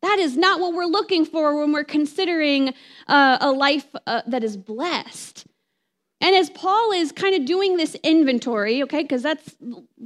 That 0.00 0.18
is 0.18 0.34
not 0.38 0.60
what 0.60 0.72
we're 0.72 0.86
looking 0.86 1.26
for 1.26 1.60
when 1.60 1.72
we're 1.72 1.84
considering 1.84 2.72
uh, 3.08 3.36
a 3.42 3.52
life 3.52 3.86
uh, 4.06 4.22
that 4.26 4.42
is 4.42 4.56
blessed. 4.56 5.46
And 6.22 6.36
as 6.36 6.50
Paul 6.50 6.92
is 6.92 7.10
kind 7.10 7.34
of 7.34 7.44
doing 7.44 7.76
this 7.76 7.96
inventory, 7.96 8.80
okay, 8.84 9.02
because 9.02 9.24
that's 9.24 9.56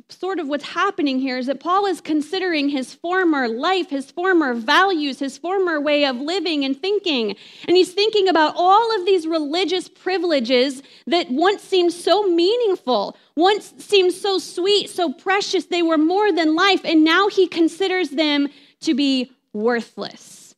sort 0.08 0.38
of 0.38 0.48
what's 0.48 0.64
happening 0.64 1.20
here, 1.20 1.36
is 1.36 1.44
that 1.46 1.60
Paul 1.60 1.84
is 1.84 2.00
considering 2.00 2.70
his 2.70 2.94
former 2.94 3.48
life, 3.48 3.90
his 3.90 4.10
former 4.10 4.54
values, 4.54 5.18
his 5.18 5.36
former 5.36 5.78
way 5.78 6.06
of 6.06 6.16
living 6.16 6.64
and 6.64 6.80
thinking. 6.80 7.36
And 7.68 7.76
he's 7.76 7.92
thinking 7.92 8.28
about 8.28 8.54
all 8.56 8.98
of 8.98 9.04
these 9.04 9.26
religious 9.26 9.88
privileges 9.88 10.82
that 11.06 11.30
once 11.30 11.60
seemed 11.60 11.92
so 11.92 12.26
meaningful, 12.26 13.14
once 13.36 13.74
seemed 13.76 14.14
so 14.14 14.38
sweet, 14.38 14.88
so 14.88 15.12
precious, 15.12 15.66
they 15.66 15.82
were 15.82 15.98
more 15.98 16.32
than 16.32 16.54
life, 16.54 16.80
and 16.82 17.04
now 17.04 17.28
he 17.28 17.46
considers 17.46 18.08
them 18.08 18.48
to 18.80 18.94
be 18.94 19.30
worthless. 19.52 20.54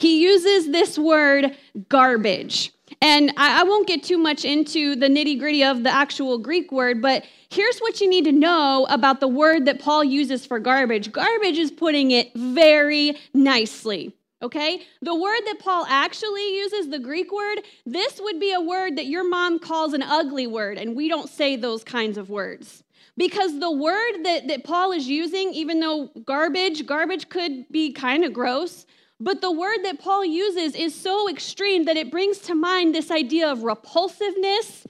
He 0.00 0.22
uses 0.22 0.70
this 0.70 0.98
word 0.98 1.56
garbage. 1.88 2.74
And 3.00 3.32
I, 3.36 3.60
I 3.60 3.62
won't 3.64 3.86
get 3.86 4.02
too 4.02 4.18
much 4.18 4.44
into 4.44 4.96
the 4.96 5.06
nitty 5.06 5.38
gritty 5.38 5.62
of 5.62 5.84
the 5.84 5.90
actual 5.90 6.38
Greek 6.38 6.72
word, 6.72 7.00
but 7.00 7.24
here's 7.48 7.78
what 7.78 8.00
you 8.00 8.08
need 8.08 8.24
to 8.24 8.32
know 8.32 8.86
about 8.90 9.20
the 9.20 9.28
word 9.28 9.66
that 9.66 9.80
Paul 9.80 10.02
uses 10.02 10.44
for 10.44 10.58
garbage. 10.58 11.12
Garbage 11.12 11.58
is 11.58 11.70
putting 11.70 12.10
it 12.10 12.34
very 12.34 13.16
nicely. 13.32 14.14
Okay? 14.40 14.82
The 15.02 15.14
word 15.14 15.40
that 15.46 15.58
Paul 15.58 15.84
actually 15.88 16.56
uses, 16.56 16.88
the 16.88 16.98
Greek 16.98 17.32
word, 17.32 17.60
this 17.86 18.20
would 18.20 18.38
be 18.38 18.52
a 18.52 18.60
word 18.60 18.96
that 18.96 19.06
your 19.06 19.28
mom 19.28 19.58
calls 19.58 19.94
an 19.94 20.02
ugly 20.02 20.46
word, 20.46 20.78
and 20.78 20.94
we 20.94 21.08
don't 21.08 21.28
say 21.28 21.56
those 21.56 21.82
kinds 21.82 22.18
of 22.18 22.30
words. 22.30 22.84
Because 23.16 23.58
the 23.58 23.70
word 23.70 24.22
that, 24.22 24.46
that 24.46 24.62
Paul 24.62 24.92
is 24.92 25.08
using, 25.08 25.52
even 25.52 25.80
though 25.80 26.10
garbage, 26.24 26.86
garbage 26.86 27.28
could 27.28 27.68
be 27.68 27.92
kind 27.92 28.24
of 28.24 28.32
gross, 28.32 28.86
but 29.20 29.40
the 29.40 29.50
word 29.50 29.78
that 29.82 29.98
Paul 29.98 30.24
uses 30.24 30.74
is 30.74 30.94
so 30.94 31.28
extreme 31.28 31.84
that 31.84 31.96
it 31.96 32.10
brings 32.10 32.38
to 32.40 32.54
mind 32.54 32.94
this 32.94 33.10
idea 33.10 33.50
of 33.50 33.64
repulsiveness, 33.64 34.86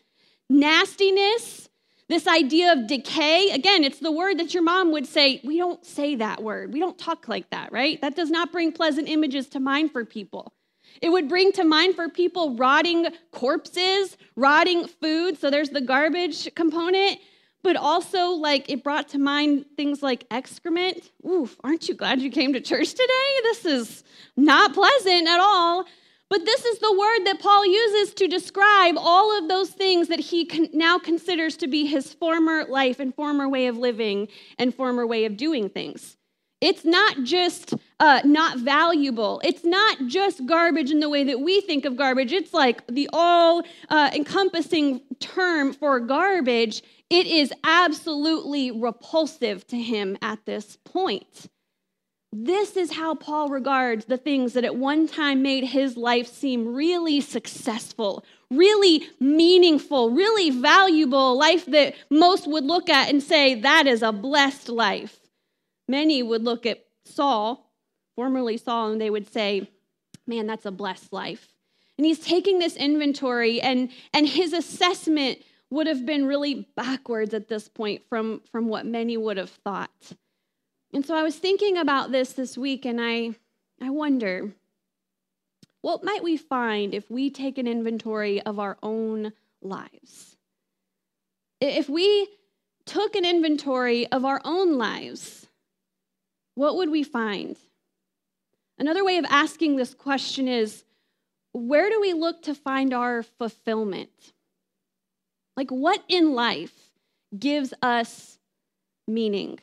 nastiness, 0.51 1.69
this 2.09 2.27
idea 2.27 2.73
of 2.73 2.87
decay. 2.87 3.51
Again, 3.51 3.85
it's 3.85 4.01
the 4.01 4.13
word 4.13 4.39
that 4.39 4.55
your 4.55 4.63
mom 4.63 4.93
would 4.93 5.07
say, 5.07 5.41
we 5.45 5.59
don't 5.59 5.85
say 5.85 6.17
that 6.17 6.43
word. 6.43 6.73
We 6.73 6.81
don't 6.81 6.99
talk 6.99 7.29
like 7.29 7.51
that, 7.51 7.73
right? 7.73 8.01
That 8.01 8.17
does 8.17 8.31
not 8.31 8.53
bring 8.53 8.73
pleasant 8.73 9.09
images 9.09 9.49
to 9.51 9.61
mind 9.61 9.93
for 9.93 10.05
people. 10.05 10.53
It 11.03 11.11
would 11.11 11.29
bring 11.29 11.53
to 11.53 11.65
mind 11.65 11.95
for 11.95 12.09
people 12.09 12.57
rotting 12.57 13.07
corpses, 13.31 14.17
rotting 14.37 14.87
food. 14.87 15.39
So 15.39 15.51
there's 15.51 15.71
the 15.71 15.83
garbage 15.83 16.55
component 16.55 17.19
but 17.69 17.77
also 17.77 18.31
like 18.31 18.71
it 18.71 18.83
brought 18.83 19.09
to 19.11 19.19
mind 19.19 19.67
things 19.77 20.03
like 20.03 20.25
excrement. 20.31 21.13
Oof, 21.29 21.55
aren't 21.63 21.87
you 21.87 21.95
glad 21.95 22.19
you 22.23 22.31
came 22.31 22.55
to 22.55 22.63
church 22.63 22.93
today? 22.93 23.31
This 23.43 23.67
is 23.67 24.05
not 24.39 24.73
pleasant 24.73 25.29
at 25.29 25.39
all. 25.39 25.85
But 26.31 26.47
this 26.47 26.65
is 26.65 26.79
the 26.79 26.91
word 26.99 27.27
that 27.27 27.41
Paul 27.41 27.67
uses 27.67 28.15
to 28.15 28.27
describe 28.27 28.95
all 28.97 29.37
of 29.37 29.49
those 29.49 29.69
things 29.69 30.09
that 30.09 30.19
he 30.19 30.47
con- 30.47 30.71
now 30.73 30.99
considers 30.99 31.59
to 31.59 31.69
be 31.69 31.85
his 31.85 32.15
former 32.15 32.65
life 32.65 33.01
and 33.01 33.15
former 33.15 33.47
way 33.51 33.67
of 33.67 33.77
living 33.77 34.29
and 34.59 34.75
former 34.75 35.07
way 35.07 35.27
of 35.27 35.37
doing 35.37 35.69
things. 35.69 36.17
It's 36.63 36.87
not 36.87 37.23
just 37.23 37.75
uh, 38.01 38.23
not 38.25 38.59
valuable. 38.59 39.43
It's 39.45 39.65
not 39.65 39.99
just 40.07 40.47
garbage 40.47 40.91
in 40.91 41.01
the 41.01 41.11
way 41.11 41.23
that 41.25 41.41
we 41.41 41.61
think 41.61 41.85
of 41.85 41.97
garbage. 41.97 42.33
It's 42.33 42.55
like 42.55 42.87
the 42.87 43.11
all 43.13 43.63
uh, 43.91 44.11
encompassing 44.15 45.03
term 45.21 45.73
for 45.73 46.01
garbage. 46.01 46.83
It 47.11 47.27
is 47.27 47.53
absolutely 47.65 48.71
repulsive 48.71 49.67
to 49.69 49.79
him 49.79 50.17
at 50.23 50.45
this 50.45 50.77
point. 50.85 51.49
This 52.31 52.77
is 52.77 52.93
how 52.93 53.15
Paul 53.15 53.49
regards 53.49 54.05
the 54.05 54.19
things 54.19 54.53
that 54.53 54.65
at 54.65 54.77
one 54.77 55.09
time 55.09 55.41
made 55.43 55.65
his 55.65 55.97
life 55.97 56.29
seem 56.29 56.75
really 56.75 57.23
successful, 57.23 58.23
really 58.51 59.09
meaningful, 59.19 60.11
really 60.11 60.51
valuable, 60.51 61.39
life 61.39 61.65
that 61.67 61.95
most 62.11 62.47
would 62.47 62.65
look 62.65 62.91
at 62.91 63.09
and 63.09 63.23
say, 63.23 63.55
that 63.55 63.87
is 63.87 64.03
a 64.03 64.13
blessed 64.13 64.69
life. 64.69 65.21
Many 65.89 66.23
would 66.23 66.45
look 66.45 66.67
at 66.67 66.85
Saul, 67.07 67.73
formerly 68.15 68.59
Saul, 68.59 68.93
and 68.93 69.01
they 69.01 69.09
would 69.09 69.33
say, 69.33 69.71
man, 70.27 70.47
that's 70.47 70.67
a 70.67 70.71
blessed 70.71 71.15
life. 71.15 71.49
And 71.99 72.07
he's 72.07 72.21
taking 72.21 72.61
this 72.61 72.77
inventory, 72.77 73.61
and, 73.61 73.91
and 74.15 74.27
his 74.27 74.53
assessment 74.53 75.43
would 75.71 75.87
have 75.87 76.07
been 76.07 76.27
really 76.27 76.67
backwards 76.77 77.35
at 77.35 77.49
this 77.49 77.69
point 77.69 78.03
from, 78.09 78.41
from 78.51 78.69
what 78.69 78.87
many 78.87 79.17
would 79.17 79.37
have 79.37 79.51
thought. 79.51 80.13
And 80.95 81.05
so 81.05 81.15
I 81.15 81.23
was 81.23 81.37
thinking 81.37 81.77
about 81.77 82.13
this 82.13 82.33
this 82.33 82.57
week, 82.57 82.87
and 82.87 83.01
I, 83.01 83.35
I 83.83 83.91
wonder 83.91 84.53
what 85.83 86.03
might 86.03 86.23
we 86.23 86.37
find 86.37 86.95
if 86.95 87.11
we 87.11 87.31
take 87.31 87.59
an 87.59 87.67
inventory 87.67 88.41
of 88.43 88.59
our 88.59 88.79
own 88.83 89.33
lives? 89.63 90.37
If 91.61 91.89
we 91.89 92.29
took 92.87 93.15
an 93.17 93.25
inventory 93.25 94.07
of 94.11 94.25
our 94.25 94.41
own 94.45 94.79
lives, 94.79 95.47
what 96.55 96.77
would 96.77 96.91
we 96.91 97.03
find? 97.03 97.57
Another 98.79 99.05
way 99.05 99.19
of 99.19 99.25
asking 99.29 99.77
this 99.77 99.95
question 99.95 100.49
is 100.49 100.85
where 101.59 101.91
do 101.91 102.01
we 102.01 102.13
look 102.13 102.43
to 102.43 102.55
find 102.55 102.95
our 102.95 103.23
fulfillment? 103.23 104.11
Like, 105.57 105.71
what 105.71 106.03
in 106.09 106.35
life 106.35 106.75
gives 107.37 107.75
us 107.83 108.39
meaning? 109.07 109.59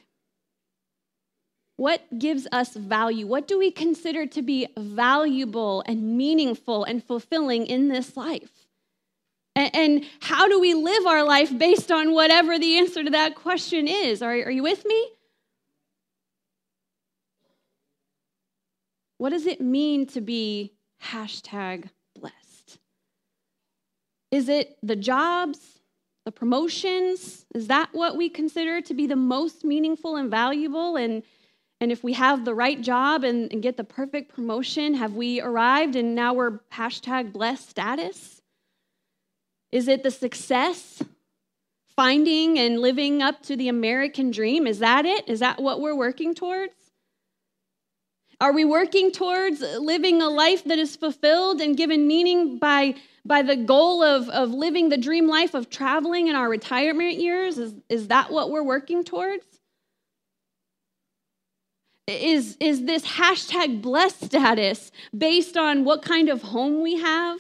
What 1.77 2.01
gives 2.17 2.47
us 2.51 2.73
value? 2.73 3.27
What 3.27 3.47
do 3.47 3.57
we 3.57 3.71
consider 3.71 4.25
to 4.27 4.41
be 4.41 4.67
valuable 4.77 5.83
and 5.85 6.17
meaningful 6.17 6.83
and 6.83 7.03
fulfilling 7.03 7.65
in 7.65 7.89
this 7.89 8.15
life? 8.15 8.65
And, 9.55 10.03
how 10.19 10.49
do 10.49 10.59
we 10.59 10.73
live 10.73 11.05
our 11.05 11.23
life 11.23 11.57
based 11.57 11.89
on 11.89 12.13
whatever 12.13 12.59
the 12.59 12.77
answer 12.77 13.05
to 13.05 13.09
that 13.11 13.35
question 13.35 13.87
is? 13.87 14.21
Are, 14.21 14.31
are 14.31 14.51
you 14.51 14.63
with 14.63 14.85
me? 14.85 15.11
What 19.17 19.29
does 19.29 19.45
it 19.45 19.61
mean 19.61 20.07
to 20.07 20.19
be 20.19 20.73
hashtag 21.03 21.89
blessed? 22.19 22.79
Is 24.31 24.49
it 24.49 24.77
the 24.81 24.95
jobs? 24.95 25.75
the 26.25 26.31
promotions? 26.31 27.45
Is 27.53 27.67
that 27.67 27.89
what 27.93 28.17
we 28.17 28.29
consider 28.29 28.81
to 28.81 28.93
be 28.93 29.07
the 29.07 29.15
most 29.15 29.63
meaningful 29.63 30.15
and 30.17 30.29
valuable? 30.29 30.97
And 30.97 31.23
and 31.81 31.91
if 31.91 32.03
we 32.03 32.13
have 32.13 32.45
the 32.45 32.55
right 32.55 32.81
job 32.81 33.23
and, 33.23 33.51
and 33.51 33.61
get 33.61 33.77
the 33.77 33.83
perfect 33.83 34.33
promotion 34.33 34.95
have 34.95 35.13
we 35.13 35.41
arrived 35.41 35.95
and 35.95 36.15
now 36.15 36.33
we're 36.33 36.59
hashtag 36.73 37.31
blessed 37.31 37.69
status? 37.69 38.41
Is 39.71 39.87
it 39.87 40.01
the 40.01 40.11
success 40.11 41.03
finding 41.95 42.57
and 42.57 42.79
living 42.79 43.21
up 43.21 43.43
to 43.43 43.55
the 43.55 43.67
american 43.67 44.31
dream? 44.31 44.65
Is 44.65 44.79
that 44.79 45.05
it? 45.05 45.29
Is 45.29 45.41
that 45.41 45.61
what 45.61 45.79
we're 45.79 45.95
working 45.95 46.33
towards 46.33 46.73
are 48.41 48.53
we 48.53 48.65
working 48.65 49.11
towards 49.11 49.61
living 49.61 50.21
a 50.21 50.29
life 50.29 50.63
that 50.65 50.79
is 50.79 50.95
fulfilled 50.95 51.61
and 51.61 51.77
given 51.77 52.07
meaning 52.07 52.57
by 52.57 52.95
by 53.25 53.41
the 53.41 53.55
goal 53.55 54.03
of, 54.03 54.29
of 54.29 54.51
living 54.51 54.89
the 54.89 54.97
dream 54.97 55.27
life 55.27 55.55
of 55.55 55.69
traveling 55.69 56.27
in 56.27 56.35
our 56.35 56.47
retirement 56.47 57.15
years? 57.15 57.57
Is, 57.57 57.73
is 57.89 58.07
that 58.09 58.31
what 58.31 58.51
we're 58.51 58.63
working 58.63 59.03
towards? 59.03 59.45
Is, 62.07 62.55
is 62.59 62.85
this 62.85 63.03
hashtag 63.03 63.81
blessed 63.81 64.25
status 64.25 64.91
based 65.17 65.57
on 65.57 65.85
what 65.85 66.03
kind 66.03 66.29
of 66.29 66.43
home 66.43 66.83
we 66.83 66.99
have, 66.99 67.39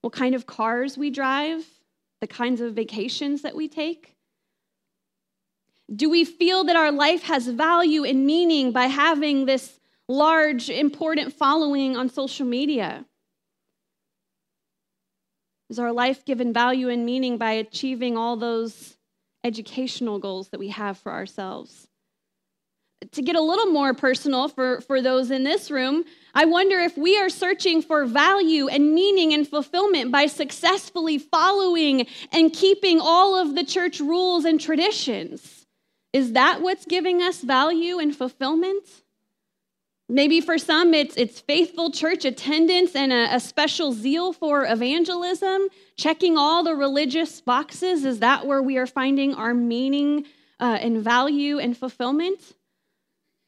what 0.00 0.14
kind 0.14 0.34
of 0.34 0.46
cars 0.46 0.96
we 0.96 1.10
drive, 1.10 1.62
the 2.22 2.26
kinds 2.26 2.62
of 2.62 2.72
vacations 2.72 3.42
that 3.42 3.54
we 3.54 3.68
take? 3.68 4.16
Do 5.94 6.08
we 6.08 6.24
feel 6.24 6.64
that 6.64 6.76
our 6.76 6.90
life 6.90 7.24
has 7.24 7.46
value 7.48 8.04
and 8.04 8.24
meaning 8.24 8.72
by 8.72 8.86
having 8.86 9.44
this 9.44 9.78
large, 10.12 10.68
important 10.68 11.32
following 11.32 11.96
on 11.96 12.08
social 12.08 12.46
media? 12.46 13.04
Is 15.70 15.78
our 15.78 15.92
life 15.92 16.24
given 16.24 16.52
value 16.52 16.90
and 16.90 17.06
meaning 17.06 17.38
by 17.38 17.52
achieving 17.52 18.16
all 18.16 18.36
those 18.36 18.98
educational 19.42 20.18
goals 20.18 20.50
that 20.50 20.60
we 20.60 20.68
have 20.68 20.98
for 20.98 21.10
ourselves? 21.10 21.88
To 23.12 23.22
get 23.22 23.36
a 23.36 23.40
little 23.40 23.72
more 23.72 23.94
personal 23.94 24.48
for, 24.48 24.80
for 24.82 25.00
those 25.00 25.30
in 25.30 25.44
this 25.44 25.70
room, 25.70 26.04
I 26.34 26.44
wonder 26.44 26.78
if 26.78 26.96
we 26.96 27.18
are 27.18 27.30
searching 27.30 27.82
for 27.82 28.04
value 28.04 28.68
and 28.68 28.94
meaning 28.94 29.32
and 29.32 29.48
fulfillment 29.48 30.12
by 30.12 30.26
successfully 30.26 31.18
following 31.18 32.06
and 32.30 32.52
keeping 32.52 33.00
all 33.00 33.34
of 33.34 33.54
the 33.54 33.64
church 33.64 33.98
rules 33.98 34.44
and 34.44 34.60
traditions. 34.60 35.66
Is 36.12 36.32
that 36.32 36.60
what's 36.60 36.84
giving 36.84 37.22
us 37.22 37.40
value 37.40 37.98
and 37.98 38.14
fulfillment? 38.14 38.84
Maybe 40.12 40.42
for 40.42 40.58
some, 40.58 40.92
it's, 40.92 41.16
it's 41.16 41.40
faithful 41.40 41.90
church 41.90 42.26
attendance 42.26 42.94
and 42.94 43.14
a, 43.14 43.36
a 43.36 43.40
special 43.40 43.94
zeal 43.94 44.34
for 44.34 44.66
evangelism, 44.66 45.68
checking 45.96 46.36
all 46.36 46.62
the 46.62 46.74
religious 46.74 47.40
boxes. 47.40 48.04
Is 48.04 48.18
that 48.18 48.46
where 48.46 48.62
we 48.62 48.76
are 48.76 48.86
finding 48.86 49.32
our 49.32 49.54
meaning 49.54 50.26
uh, 50.60 50.76
and 50.82 51.02
value 51.02 51.58
and 51.58 51.74
fulfillment? 51.74 52.40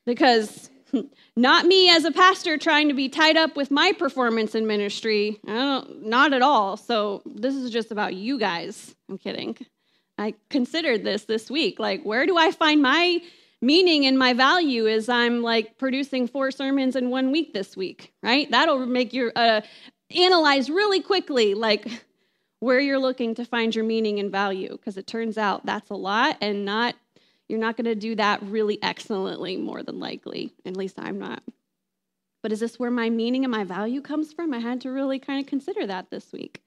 Because 0.07 0.71
not 1.37 1.67
me 1.67 1.91
as 1.91 2.07
a 2.07 2.11
pastor 2.11 2.57
trying 2.57 2.89
to 2.89 2.95
be 2.95 3.11
tied 3.11 3.37
up 3.37 3.57
with 3.57 3.71
my 3.71 3.93
performance 3.93 4.55
in 4.55 4.67
ministry. 4.67 5.39
not 5.45 6.33
at 6.33 6.41
all. 6.41 6.79
So 6.79 7.21
this 7.27 7.55
is 7.55 7.73
just 7.73 7.93
about 7.93 8.15
you 8.15 8.39
guys. 8.39 8.95
I'm 9.11 9.19
kidding. 9.19 9.55
I 10.17 10.33
considered 10.49 11.05
this 11.05 11.25
this 11.25 11.51
week. 11.51 11.79
Like, 11.79 12.05
where 12.05 12.25
do 12.25 12.39
I 12.39 12.53
find 12.53 12.81
my 12.81 13.21
meaning 13.65 14.07
and 14.07 14.19
my 14.19 14.33
value 14.33 14.87
is 14.87 15.09
I'm 15.09 15.43
like 15.43 15.79
producing 15.79 16.27
four 16.29 16.51
sermons 16.51 16.97
in 16.97 17.11
one 17.11 17.33
week 17.33 17.53
this 17.53 17.77
week, 17.77 18.13
right? 18.23 18.51
That'll 18.51 18.87
make 18.87 19.13
you 19.13 19.33
uh, 19.35 19.63
analyze 20.15 20.71
really 20.71 21.01
quickly, 21.01 21.55
like 21.55 21.87
where 22.61 22.81
you're 22.81 22.99
looking 22.99 23.35
to 23.37 23.45
find 23.45 23.75
your 23.75 23.85
meaning 23.85 24.21
and 24.21 24.31
value, 24.31 24.71
because 24.71 24.97
it 24.97 25.07
turns 25.07 25.37
out 25.39 25.67
that's 25.67 25.91
a 25.91 25.95
lot 25.95 26.37
and 26.41 26.65
not, 26.65 26.95
you're 27.49 27.59
not 27.59 27.77
going 27.77 27.85
to 27.87 27.95
do 27.95 28.15
that 28.17 28.43
really 28.43 28.83
excellently, 28.83 29.57
more 29.57 29.83
than 29.83 29.99
likely. 29.99 30.53
At 30.65 30.77
least 30.77 30.99
I'm 30.99 31.19
not. 31.19 31.43
But 32.43 32.53
is 32.53 32.61
this 32.61 32.79
where 32.79 32.91
my 32.91 33.09
meaning 33.11 33.45
and 33.45 33.53
my 33.53 33.65
value 33.65 34.01
comes 34.01 34.33
from? 34.33 34.53
I 34.53 34.59
had 34.59 34.83
to 34.83 34.91
really 34.91 35.19
kind 35.19 35.41
of 35.41 35.47
consider 35.47 35.87
that 35.87 36.11
this 36.11 36.33
week. 36.33 36.61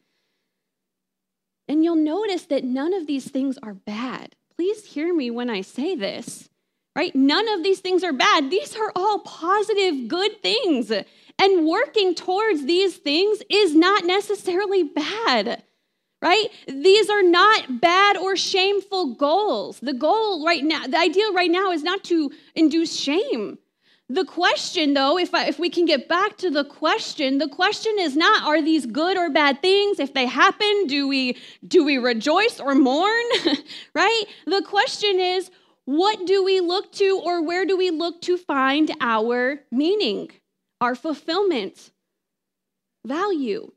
And 1.68 1.84
you'll 1.84 1.96
notice 1.96 2.46
that 2.46 2.64
none 2.64 2.94
of 2.94 3.08
these 3.08 3.30
things 3.30 3.58
are 3.62 3.74
bad. 3.74 4.36
Please 4.56 4.86
hear 4.86 5.14
me 5.14 5.30
when 5.30 5.50
I 5.50 5.62
say 5.62 5.96
this 5.96 6.50
right? 6.98 7.16
None 7.16 7.48
of 7.50 7.62
these 7.62 7.80
things 7.80 8.04
are 8.04 8.12
bad. 8.12 8.50
These 8.50 8.76
are 8.76 8.92
all 8.96 9.20
positive, 9.20 10.08
good 10.08 10.42
things. 10.42 10.92
And 11.40 11.68
working 11.68 12.16
towards 12.16 12.66
these 12.66 12.98
things 12.98 13.44
is 13.52 13.76
not 13.76 14.04
necessarily 14.04 14.82
bad, 14.82 15.62
right? 16.24 16.48
These 16.68 17.12
are 17.12 17.22
not 17.22 17.80
bad 17.80 18.18
or 18.18 18.36
shameful 18.36 19.14
goals. 19.14 19.80
The 19.80 19.94
goal 19.94 20.44
right 20.44 20.64
now, 20.64 20.88
the 20.88 20.98
ideal 20.98 21.36
right 21.36 21.52
now 21.52 21.72
is 21.72 21.84
not 21.84 22.04
to 22.06 22.32
induce 22.56 23.00
shame. 23.00 23.60
The 24.10 24.26
question, 24.26 24.96
though, 24.96 25.20
if, 25.20 25.36
I, 25.36 25.46
if 25.48 25.60
we 25.60 25.70
can 25.70 25.86
get 25.86 26.08
back 26.08 26.38
to 26.38 26.50
the 26.50 26.64
question, 26.64 27.38
the 27.38 27.50
question 27.50 28.00
is 28.00 28.16
not 28.16 28.44
are 28.44 28.62
these 28.62 28.88
good 28.88 29.18
or 29.18 29.30
bad 29.30 29.62
things? 29.62 30.00
If 30.00 30.16
they 30.16 30.26
happen, 30.26 30.88
do 30.88 31.08
we 31.08 31.38
do 31.68 31.84
we 31.84 31.98
rejoice 31.98 32.60
or 32.60 32.74
mourn? 32.74 33.26
right? 33.94 34.24
The 34.48 34.64
question 34.64 35.20
is 35.20 35.52
what 35.88 36.28
do 36.28 36.44
we 36.44 36.60
look 36.60 36.92
to 36.92 37.22
or 37.24 37.42
where 37.42 37.66
do 37.66 37.78
we 37.78 37.92
look 37.92 38.22
to 38.24 38.38
find 38.38 38.92
our 39.00 39.62
meaning, 39.72 40.30
our 40.82 40.96
fulfillment, 40.96 41.92
value? 43.06 43.72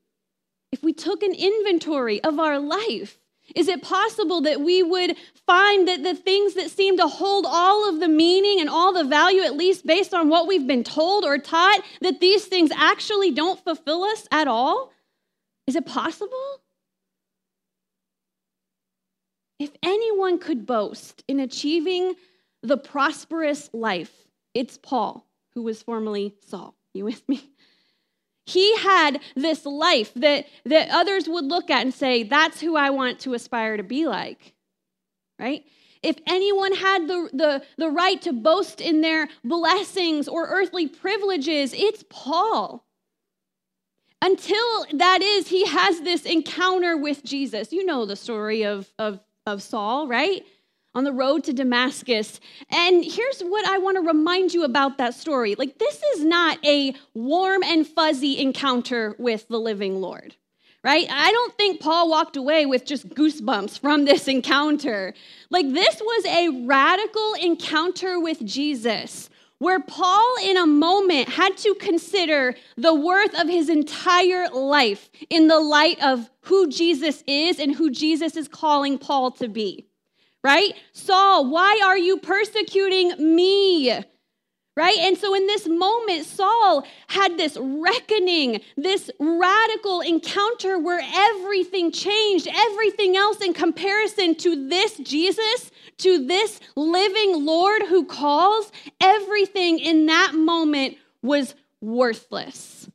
If 0.72 0.82
we 0.82 0.92
took 0.92 1.22
an 1.22 1.32
inventory 1.32 2.20
of 2.24 2.40
our 2.40 2.58
life, 2.58 3.20
is 3.54 3.68
it 3.68 3.84
possible 3.84 4.40
that 4.40 4.60
we 4.60 4.82
would 4.82 5.16
find 5.46 5.86
that 5.86 6.02
the 6.02 6.16
things 6.16 6.54
that 6.54 6.72
seem 6.72 6.96
to 6.96 7.06
hold 7.06 7.46
all 7.46 7.88
of 7.88 8.00
the 8.00 8.08
meaning 8.08 8.60
and 8.60 8.68
all 8.68 8.92
the 8.92 9.04
value, 9.04 9.42
at 9.42 9.56
least 9.56 9.86
based 9.86 10.12
on 10.12 10.28
what 10.28 10.48
we've 10.48 10.66
been 10.66 10.82
told 10.82 11.24
or 11.24 11.38
taught, 11.38 11.80
that 12.00 12.18
these 12.18 12.44
things 12.44 12.72
actually 12.74 13.30
don't 13.30 13.62
fulfill 13.62 14.02
us 14.02 14.26
at 14.32 14.48
all? 14.48 14.90
Is 15.68 15.76
it 15.76 15.86
possible? 15.86 16.60
If 19.60 19.70
anyone 19.82 20.38
could 20.38 20.66
boast 20.66 21.22
in 21.28 21.38
achieving 21.38 22.14
the 22.62 22.78
prosperous 22.78 23.68
life, 23.74 24.10
it's 24.54 24.78
Paul, 24.78 25.26
who 25.54 25.62
was 25.62 25.82
formerly 25.82 26.34
Saul. 26.46 26.74
You 26.94 27.04
with 27.04 27.28
me? 27.28 27.50
He 28.46 28.74
had 28.78 29.20
this 29.36 29.66
life 29.66 30.12
that, 30.14 30.46
that 30.64 30.88
others 30.90 31.28
would 31.28 31.44
look 31.44 31.68
at 31.68 31.82
and 31.82 31.92
say, 31.92 32.22
that's 32.22 32.60
who 32.60 32.74
I 32.74 32.88
want 32.88 33.20
to 33.20 33.34
aspire 33.34 33.76
to 33.76 33.82
be 33.82 34.06
like, 34.06 34.54
right? 35.38 35.62
If 36.02 36.16
anyone 36.26 36.74
had 36.74 37.06
the, 37.06 37.28
the, 37.32 37.62
the 37.76 37.90
right 37.90 38.20
to 38.22 38.32
boast 38.32 38.80
in 38.80 39.02
their 39.02 39.28
blessings 39.44 40.26
or 40.26 40.48
earthly 40.48 40.88
privileges, 40.88 41.74
it's 41.74 42.02
Paul. 42.08 42.86
Until 44.22 44.86
that 44.94 45.20
is, 45.20 45.48
he 45.48 45.66
has 45.66 46.00
this 46.00 46.24
encounter 46.24 46.96
with 46.96 47.22
Jesus. 47.22 47.72
You 47.72 47.84
know 47.84 48.06
the 48.06 48.16
story 48.16 48.64
of, 48.64 48.90
of 48.98 49.20
of 49.46 49.62
Saul, 49.62 50.06
right? 50.06 50.44
On 50.94 51.04
the 51.04 51.12
road 51.12 51.44
to 51.44 51.52
Damascus. 51.52 52.40
And 52.70 53.04
here's 53.04 53.40
what 53.42 53.66
I 53.66 53.78
want 53.78 53.96
to 53.96 54.02
remind 54.02 54.52
you 54.52 54.64
about 54.64 54.98
that 54.98 55.14
story. 55.14 55.54
Like, 55.54 55.78
this 55.78 56.02
is 56.14 56.24
not 56.24 56.64
a 56.64 56.94
warm 57.14 57.62
and 57.62 57.86
fuzzy 57.86 58.38
encounter 58.38 59.14
with 59.18 59.46
the 59.48 59.60
living 59.60 60.00
Lord, 60.00 60.34
right? 60.82 61.06
I 61.08 61.30
don't 61.30 61.56
think 61.56 61.80
Paul 61.80 62.10
walked 62.10 62.36
away 62.36 62.66
with 62.66 62.84
just 62.84 63.08
goosebumps 63.10 63.78
from 63.78 64.04
this 64.04 64.26
encounter. 64.36 65.14
Like, 65.48 65.72
this 65.72 66.00
was 66.00 66.24
a 66.26 66.66
radical 66.66 67.34
encounter 67.40 68.18
with 68.18 68.44
Jesus 68.44 69.29
where 69.60 69.78
Paul, 69.78 70.36
in 70.42 70.56
a 70.56 70.66
moment, 70.66 71.28
had 71.28 71.56
to 71.58 71.74
consider 71.74 72.56
the 72.76 72.94
worth 72.94 73.38
of 73.38 73.46
his 73.46 73.68
entire 73.68 74.48
life 74.48 75.10
in 75.28 75.48
the 75.48 75.60
light 75.60 76.02
of 76.02 76.30
who 76.40 76.68
Jesus 76.68 77.22
is 77.26 77.60
and 77.60 77.76
who 77.76 77.90
Jesus 77.90 78.36
is 78.36 78.48
calling 78.48 78.96
Paul 78.98 79.30
to 79.32 79.48
be. 79.48 79.86
Right? 80.42 80.72
Saul, 80.92 81.50
why 81.50 81.78
are 81.84 81.98
you 81.98 82.16
persecuting 82.16 83.34
me? 83.36 84.02
Right? 84.76 84.96
And 84.98 85.18
so 85.18 85.34
in 85.34 85.46
this 85.46 85.68
moment, 85.68 86.24
Saul 86.24 86.86
had 87.08 87.36
this 87.36 87.58
reckoning, 87.60 88.60
this 88.76 89.10
radical 89.18 90.00
encounter 90.00 90.78
where 90.78 91.02
everything 91.12 91.92
changed, 91.92 92.48
everything 92.50 93.16
else 93.16 93.40
in 93.40 93.52
comparison 93.52 94.36
to 94.36 94.68
this 94.68 94.96
Jesus 94.98 95.70
to 96.00 96.26
this 96.26 96.60
living 96.76 97.44
Lord 97.44 97.82
who 97.82 98.04
calls, 98.04 98.72
everything 99.00 99.78
in 99.78 100.06
that 100.06 100.34
moment 100.34 100.96
was 101.22 101.54
worthless. 101.80 102.88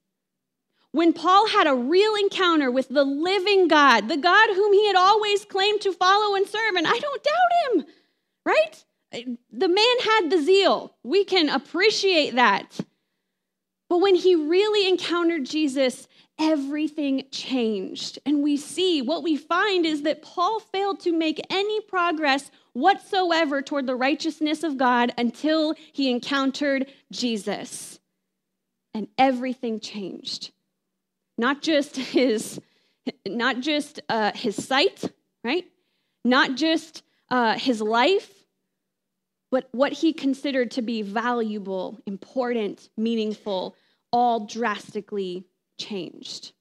When 0.91 1.13
Paul 1.13 1.47
had 1.49 1.67
a 1.67 1.75
real 1.75 2.15
encounter 2.15 2.71
with 2.71 2.87
the 2.89 3.03
living 3.03 3.67
God, 3.67 4.07
the 4.07 4.17
God 4.17 4.49
whom 4.55 4.73
he 4.73 4.87
had 4.87 4.95
always 4.95 5.45
claimed 5.45 5.81
to 5.81 5.93
follow 5.93 6.35
and 6.35 6.47
serve, 6.47 6.75
and 6.75 6.87
I 6.87 6.97
don't 6.97 7.23
doubt 7.23 7.73
him, 7.73 7.85
right? 8.45 8.85
The 9.51 9.67
man 9.67 9.97
had 10.03 10.29
the 10.29 10.41
zeal. 10.41 10.95
We 11.03 11.23
can 11.23 11.49
appreciate 11.49 12.35
that. 12.35 12.79
But 13.89 13.99
when 13.99 14.15
he 14.15 14.35
really 14.35 14.89
encountered 14.89 15.45
Jesus, 15.45 16.07
everything 16.39 17.25
changed. 17.31 18.19
And 18.25 18.43
we 18.43 18.57
see 18.57 19.01
what 19.01 19.23
we 19.23 19.37
find 19.37 19.85
is 19.85 20.01
that 20.01 20.21
Paul 20.21 20.59
failed 20.59 20.99
to 21.01 21.11
make 21.11 21.39
any 21.49 21.81
progress 21.81 22.51
whatsoever 22.73 23.61
toward 23.61 23.87
the 23.87 23.95
righteousness 23.95 24.63
of 24.63 24.77
God 24.77 25.13
until 25.17 25.75
he 25.93 26.09
encountered 26.09 26.91
Jesus. 27.11 27.99
And 28.93 29.07
everything 29.17 29.79
changed. 29.79 30.51
Not 31.37 31.61
just 31.61 31.95
his, 31.95 32.59
not 33.25 33.59
just 33.59 34.01
uh, 34.09 34.31
his 34.33 34.61
sight, 34.61 35.03
right? 35.43 35.65
Not 36.23 36.55
just 36.55 37.03
uh, 37.29 37.57
his 37.57 37.81
life, 37.81 38.34
but 39.55 39.69
what 39.71 39.93
he 39.93 40.11
considered 40.11 40.69
to 40.71 40.81
be 40.81 41.01
valuable, 41.01 41.97
important, 42.05 42.89
meaningful, 42.97 43.73
all 44.11 44.45
drastically 44.45 45.47
changed. 45.79 46.51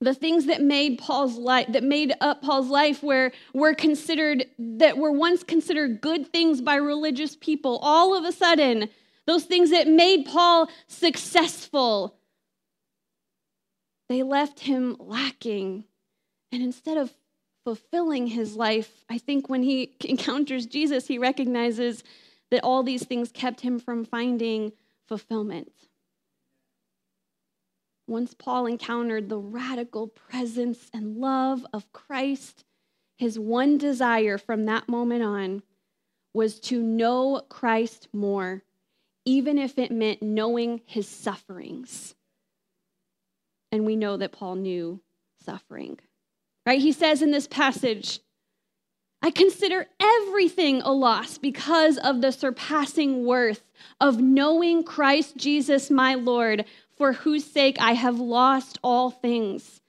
The 0.00 0.12
things 0.12 0.46
that 0.46 0.60
made 0.60 0.98
Paul's 0.98 1.38
life 1.38 1.68
that 1.68 1.84
made 1.84 2.14
up 2.20 2.42
Paul's 2.42 2.66
life 2.66 3.04
where 3.04 3.30
were 3.54 3.74
considered 3.74 4.44
that 4.58 4.98
were 4.98 5.12
once 5.12 5.44
considered 5.44 6.00
good 6.00 6.32
things 6.32 6.60
by 6.60 6.74
religious 6.74 7.36
people 7.36 7.78
all 7.80 8.16
of 8.16 8.24
a 8.24 8.32
sudden 8.32 8.88
those 9.28 9.44
things 9.44 9.70
that 9.70 9.86
made 9.86 10.24
Paul 10.24 10.68
successful 10.88 12.18
they 14.08 14.24
left 14.24 14.58
him 14.58 14.96
lacking. 14.98 15.84
And 16.50 16.60
instead 16.60 16.98
of 16.98 17.12
fulfilling 17.64 18.26
his 18.26 18.56
life. 18.56 19.04
I 19.08 19.18
think 19.18 19.48
when 19.48 19.62
he 19.62 19.94
encounters 20.04 20.66
Jesus, 20.66 21.06
he 21.06 21.18
recognizes 21.18 22.02
that 22.50 22.64
all 22.64 22.82
these 22.82 23.04
things 23.04 23.32
kept 23.32 23.60
him 23.60 23.78
from 23.78 24.04
finding 24.04 24.72
fulfillment. 25.08 25.72
Once 28.06 28.34
Paul 28.34 28.66
encountered 28.66 29.28
the 29.28 29.38
radical 29.38 30.08
presence 30.08 30.90
and 30.92 31.16
love 31.16 31.64
of 31.72 31.90
Christ, 31.92 32.64
his 33.16 33.38
one 33.38 33.78
desire 33.78 34.38
from 34.38 34.66
that 34.66 34.88
moment 34.88 35.22
on 35.22 35.62
was 36.34 36.58
to 36.60 36.82
know 36.82 37.42
Christ 37.48 38.08
more, 38.12 38.62
even 39.24 39.58
if 39.58 39.78
it 39.78 39.92
meant 39.92 40.22
knowing 40.22 40.80
his 40.84 41.08
sufferings. 41.08 42.14
And 43.70 43.86
we 43.86 43.96
know 43.96 44.16
that 44.16 44.32
Paul 44.32 44.56
knew 44.56 45.00
suffering. 45.44 45.98
Right? 46.64 46.80
He 46.80 46.92
says 46.92 47.22
in 47.22 47.30
this 47.30 47.46
passage, 47.46 48.20
I 49.20 49.30
consider 49.30 49.86
everything 50.00 50.82
a 50.82 50.92
loss 50.92 51.38
because 51.38 51.96
of 51.98 52.20
the 52.20 52.32
surpassing 52.32 53.24
worth 53.24 53.70
of 54.00 54.20
knowing 54.20 54.82
Christ 54.82 55.36
Jesus 55.36 55.90
my 55.90 56.14
Lord, 56.14 56.64
for 56.96 57.12
whose 57.12 57.44
sake 57.44 57.76
I 57.80 57.92
have 57.92 58.18
lost 58.18 58.78
all 58.82 59.10
things. 59.10 59.80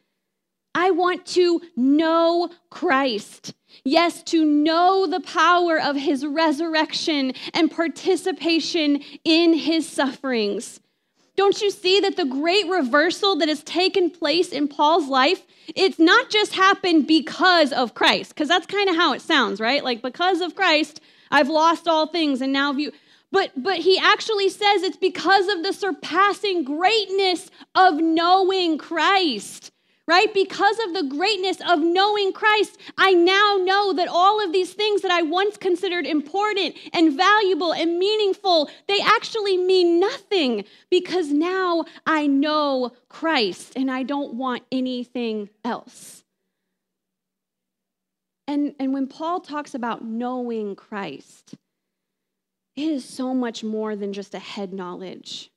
I 0.76 0.92
want 0.92 1.26
to 1.28 1.62
know 1.76 2.50
Christ. 2.70 3.54
Yes, 3.84 4.24
to 4.24 4.44
know 4.46 5.08
the 5.08 5.20
power 5.20 5.80
of 5.80 5.96
his 5.96 6.26
resurrection 6.26 7.34
and 7.54 7.72
participation 7.72 9.02
in 9.24 9.54
his 9.54 9.88
sufferings. 9.88 10.80
Don't 11.36 11.62
you 11.62 11.72
see 11.72 12.00
that 12.00 12.16
the 12.16 12.26
great 12.26 12.68
reversal 12.68 13.36
that 13.38 13.50
has 13.50 13.64
taken 13.64 14.12
place 14.12 14.50
in 14.50 14.68
Paul's 14.68 15.08
life, 15.08 15.46
it's 15.76 15.98
not 15.98 16.30
just 16.30 16.54
happened 16.54 17.08
because 17.08 17.74
of 17.74 17.96
Christ, 17.96 18.30
because 18.30 18.48
that's 18.48 18.68
kind 18.68 18.90
of 18.90 18.96
how 18.96 19.14
it 19.14 19.22
sounds, 19.22 19.60
right? 19.60 19.84
Like 19.84 20.02
because 20.02 20.42
of 20.42 20.56
Christ, 20.56 21.02
I've 21.32 21.50
lost 21.50 21.88
all 21.88 22.08
things 22.08 22.42
and 22.42 22.54
now 22.54 22.72
view 22.74 22.92
but 23.34 23.52
but 23.58 23.80
he 23.80 23.98
actually 23.98 24.48
says 24.48 24.84
it's 24.84 24.96
because 24.96 25.48
of 25.48 25.64
the 25.64 25.74
surpassing 25.74 26.64
greatness 26.64 27.50
of 27.74 27.96
knowing 27.96 28.78
Christ 28.78 29.73
right? 30.08 30.34
Because 30.34 30.78
of 30.80 30.94
the 30.94 31.04
greatness 31.04 31.58
of 31.68 31.80
knowing 31.80 32.34
Christ, 32.34 32.78
I 32.98 33.14
now 33.14 33.58
know 33.64 33.94
that 33.94 34.08
all 34.10 34.44
of 34.44 34.52
these 34.52 34.74
things 34.74 35.02
that 35.02 35.12
I 35.12 35.22
once 35.22 35.56
considered 35.56 36.06
important 36.06 36.76
and 36.92 37.16
valuable 37.16 37.74
and 37.74 37.98
meaningful, 37.98 38.70
they 38.88 39.00
actually 39.00 39.58
mean 39.58 40.00
nothing 40.00 40.66
because 40.90 41.32
now 41.32 41.86
I 42.06 42.28
know 42.28 42.92
Christ 43.08 43.74
and 43.76 43.90
I 43.90 44.04
don't 44.04 44.34
want 44.34 44.64
anything 44.72 45.50
else. 45.64 46.24
And, 48.46 48.76
and 48.78 48.94
when 48.94 49.08
Paul 49.08 49.40
talks 49.40 49.74
about 49.74 50.04
knowing 50.04 50.76
Christ, 50.76 51.56
it 52.76 52.88
is 52.88 53.06
so 53.06 53.34
much 53.34 53.64
more 53.64 53.96
than 53.96 54.12
just 54.12 54.36
a 54.36 54.40
head 54.40 54.74
knowledge 54.74 55.53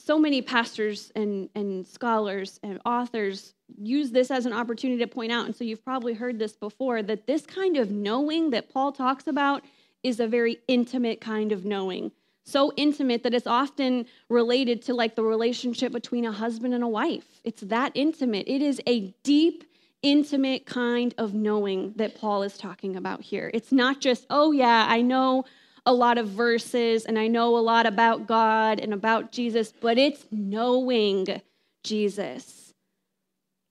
so 0.00 0.18
many 0.18 0.42
pastors 0.42 1.12
and, 1.14 1.48
and 1.54 1.86
scholars 1.86 2.58
and 2.62 2.80
authors 2.84 3.54
use 3.78 4.10
this 4.10 4.30
as 4.30 4.46
an 4.46 4.52
opportunity 4.52 4.98
to 4.98 5.06
point 5.06 5.30
out, 5.30 5.46
and 5.46 5.54
so 5.54 5.64
you've 5.64 5.84
probably 5.84 6.14
heard 6.14 6.38
this 6.38 6.52
before, 6.52 7.02
that 7.02 7.26
this 7.26 7.46
kind 7.46 7.76
of 7.76 7.90
knowing 7.90 8.50
that 8.50 8.72
Paul 8.72 8.92
talks 8.92 9.26
about 9.26 9.62
is 10.02 10.18
a 10.18 10.26
very 10.26 10.58
intimate 10.66 11.20
kind 11.20 11.52
of 11.52 11.64
knowing. 11.64 12.10
So 12.44 12.72
intimate 12.76 13.22
that 13.22 13.34
it's 13.34 13.46
often 13.46 14.06
related 14.28 14.82
to 14.82 14.94
like 14.94 15.14
the 15.14 15.22
relationship 15.22 15.92
between 15.92 16.24
a 16.24 16.32
husband 16.32 16.74
and 16.74 16.82
a 16.82 16.88
wife. 16.88 17.40
It's 17.44 17.60
that 17.62 17.92
intimate. 17.94 18.48
It 18.48 18.62
is 18.62 18.80
a 18.86 19.14
deep, 19.22 19.64
intimate 20.02 20.64
kind 20.64 21.14
of 21.18 21.34
knowing 21.34 21.92
that 21.96 22.16
Paul 22.16 22.42
is 22.42 22.56
talking 22.56 22.96
about 22.96 23.20
here. 23.20 23.50
It's 23.52 23.70
not 23.70 24.00
just, 24.00 24.26
oh, 24.30 24.52
yeah, 24.52 24.86
I 24.88 25.02
know 25.02 25.44
a 25.86 25.92
lot 25.92 26.18
of 26.18 26.28
verses 26.28 27.04
and 27.04 27.18
I 27.18 27.28
know 27.28 27.56
a 27.56 27.60
lot 27.60 27.86
about 27.86 28.26
God 28.26 28.80
and 28.80 28.92
about 28.92 29.32
Jesus, 29.32 29.72
but 29.80 29.98
it's 29.98 30.26
knowing 30.30 31.40
Jesus 31.82 32.74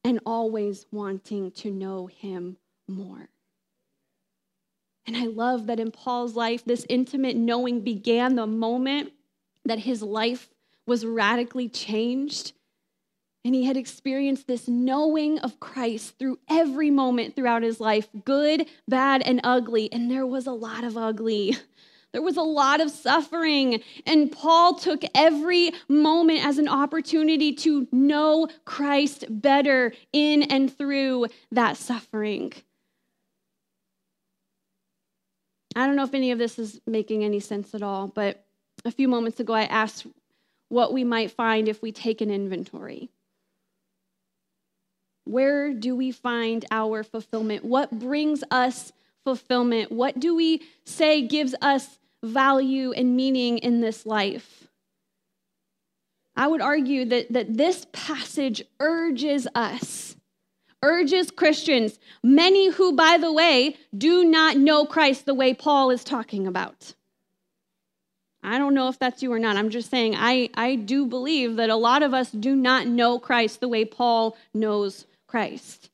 and 0.04 0.20
always 0.26 0.86
wanting 0.92 1.52
to 1.52 1.72
know 1.72 2.08
him 2.08 2.58
more. 2.88 3.30
And 5.06 5.18
I 5.18 5.26
love 5.26 5.68
that 5.68 5.80
in 5.80 5.92
Paul's 5.92 6.36
life, 6.36 6.64
this 6.66 6.86
intimate 6.88 7.36
knowing 7.36 7.82
began 7.82 8.36
the 8.36 8.48
moment 8.48 9.12
that 9.66 9.80
his 9.80 10.02
life 10.02 10.50
was 10.86 11.06
radically 11.06 11.68
changed. 11.68 12.54
And 13.46 13.56
he 13.56 13.64
had 13.64 13.78
experienced 13.78 14.48
this 14.48 14.68
knowing 14.68 15.40
of 15.40 15.60
Christ 15.60 16.20
through 16.20 16.40
every 16.50 16.92
moment 16.92 17.36
throughout 17.36 17.64
his 17.64 17.80
life 17.80 18.08
good, 18.26 18.68
bad, 18.88 19.22
and 19.24 19.40
ugly. 19.44 19.92
And 19.92 20.12
there 20.12 20.28
was 20.28 20.46
a 20.46 20.52
lot 20.52 20.84
of 20.84 20.98
ugly. 20.98 21.56
There 22.12 22.22
was 22.24 22.38
a 22.38 22.42
lot 22.42 22.82
of 22.82 22.90
suffering, 22.90 23.84
and 24.06 24.32
Paul 24.32 24.76
took 24.76 25.04
every 25.14 25.72
moment 25.88 26.44
as 26.44 26.58
an 26.58 26.68
opportunity 26.68 27.54
to 27.54 27.88
know 27.92 28.48
Christ 28.66 29.26
better 29.30 29.94
in 30.12 30.42
and 30.44 30.76
through 30.76 31.28
that 31.52 31.78
suffering. 31.78 32.54
I 35.76 35.86
don't 35.86 35.96
know 35.96 36.04
if 36.04 36.16
any 36.16 36.32
of 36.32 36.40
this 36.40 36.58
is 36.58 36.82
making 36.88 37.24
any 37.24 37.40
sense 37.40 37.76
at 37.76 37.84
all, 37.84 38.08
but 38.08 38.44
a 38.86 38.92
few 38.92 39.08
moments 39.08 39.40
ago 39.40 39.54
I 39.54 39.64
asked 39.64 40.08
what 40.70 40.94
we 40.94 41.04
might 41.04 41.30
find 41.30 41.68
if 41.68 41.82
we 41.82 41.92
take 41.92 42.22
an 42.22 42.32
inventory. 42.32 43.10
Where 45.26 45.74
do 45.74 45.96
we 45.96 46.10
find 46.10 46.66
our 46.72 47.04
fulfillment? 47.04 47.64
What 47.64 48.00
brings 48.00 48.44
us 48.50 48.92
fulfillment? 49.24 49.92
What 49.92 50.20
do 50.20 50.36
we 50.36 50.64
say 50.86 51.22
gives 51.22 51.54
us 51.62 51.99
value 52.24 52.92
and 52.92 53.16
meaning 53.16 53.58
in 53.60 53.82
this 53.82 54.06
life? 54.06 54.68
I 56.36 56.48
would 56.48 56.62
argue 56.62 57.06
that, 57.06 57.34
that 57.34 57.58
this 57.58 57.86
passage 57.92 58.64
urges 58.80 59.48
us, 59.54 60.16
urges 60.82 61.32
Christians, 61.32 62.00
many 62.24 62.70
who, 62.72 62.94
by 62.94 63.18
the 63.18 63.32
way, 63.32 63.76
do 63.98 64.24
not 64.24 64.56
know 64.56 64.86
Christ 64.86 65.26
the 65.26 65.34
way 65.34 65.54
Paul 65.54 65.92
is 65.92 66.04
talking 66.04 66.48
about. 66.48 66.94
I 68.42 68.58
don't 68.58 68.74
know 68.74 68.88
if 68.88 68.98
that's 68.98 69.22
you 69.22 69.34
or 69.34 69.40
not. 69.40 69.58
I'm 69.58 69.70
just 69.70 69.90
saying, 69.90 70.16
I, 70.18 70.50
I 70.54 70.76
do 70.76 71.06
believe 71.06 71.58
that 71.58 71.70
a 71.70 71.76
lot 71.76 72.04
of 72.04 72.14
us 72.14 72.32
do 72.32 72.56
not 72.56 72.88
know 72.88 73.20
Christ 73.20 73.60
the 73.60 73.68
way 73.68 73.84
Paul 73.84 74.38
knows 74.54 75.06
Christ. 75.28 75.89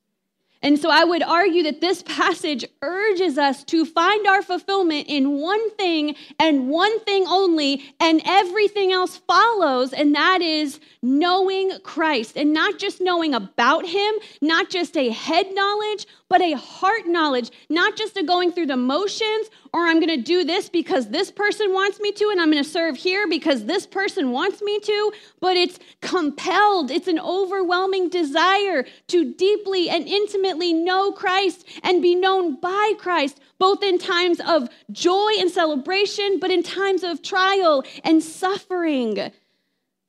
And 0.66 0.80
so 0.80 0.90
I 0.90 1.04
would 1.04 1.22
argue 1.22 1.62
that 1.62 1.80
this 1.80 2.02
passage 2.02 2.66
urges 2.82 3.38
us 3.38 3.64
to 3.66 3.86
find 3.86 4.26
our 4.26 4.42
fulfillment 4.42 5.06
in 5.08 5.40
one 5.40 5.70
thing 5.76 6.16
and 6.40 6.70
one 6.70 7.00
thing 7.02 7.28
only, 7.28 7.84
and 8.00 8.20
everything 8.26 8.92
else 8.92 9.16
follows, 9.16 9.94
and 9.94 10.16
that 10.16 10.42
is 10.42 10.80
knowing 11.04 11.72
Christ. 11.84 12.36
And 12.36 12.52
not 12.52 12.80
just 12.80 13.00
knowing 13.00 13.36
about 13.36 13.86
Him, 13.86 14.16
not 14.42 14.72
just 14.72 14.98
a 14.98 15.12
head 15.12 15.46
knowledge, 15.54 16.08
but 16.30 16.42
a 16.42 16.54
heart 16.54 17.06
knowledge, 17.06 17.52
not 17.70 17.96
just 17.96 18.18
a 18.18 18.24
going 18.24 18.52
through 18.52 18.66
the 18.66 18.78
motions 18.78 19.50
or 19.74 19.82
I'm 19.82 20.00
going 20.00 20.10
to 20.10 20.22
do 20.22 20.44
this 20.44 20.70
because 20.70 21.10
this 21.10 21.32
person 21.32 21.74
wants 21.74 22.00
me 22.00 22.12
to, 22.14 22.30
and 22.32 22.42
I'm 22.42 22.52
going 22.52 22.64
to 22.64 22.70
serve 22.70 22.96
here 22.96 23.28
because 23.28 23.66
this 23.66 23.86
person 23.86 24.32
wants 24.32 24.62
me 24.62 24.80
to, 24.80 25.12
but 25.40 25.56
it's 25.56 25.78
compelled. 26.02 26.92
It's 26.92 27.08
an 27.08 27.20
overwhelming 27.20 28.10
desire 28.10 28.86
to 29.08 29.34
deeply 29.34 29.90
and 29.90 30.08
intimately 30.08 30.74
know 30.74 31.12
Christ 31.12 31.68
and 31.84 32.02
be 32.02 32.16
known 32.16 32.60
by 32.60 32.94
Christ, 32.98 33.40
both 33.60 33.84
in 33.84 34.00
times 34.00 34.40
of 34.40 34.70
joy 34.92 35.32
and 35.40 35.52
celebration, 35.52 36.40
but 36.40 36.52
in 36.52 36.64
times 36.64 37.04
of 37.04 37.22
trial 37.22 37.84
and 38.04 38.24
suffering. 38.24 39.32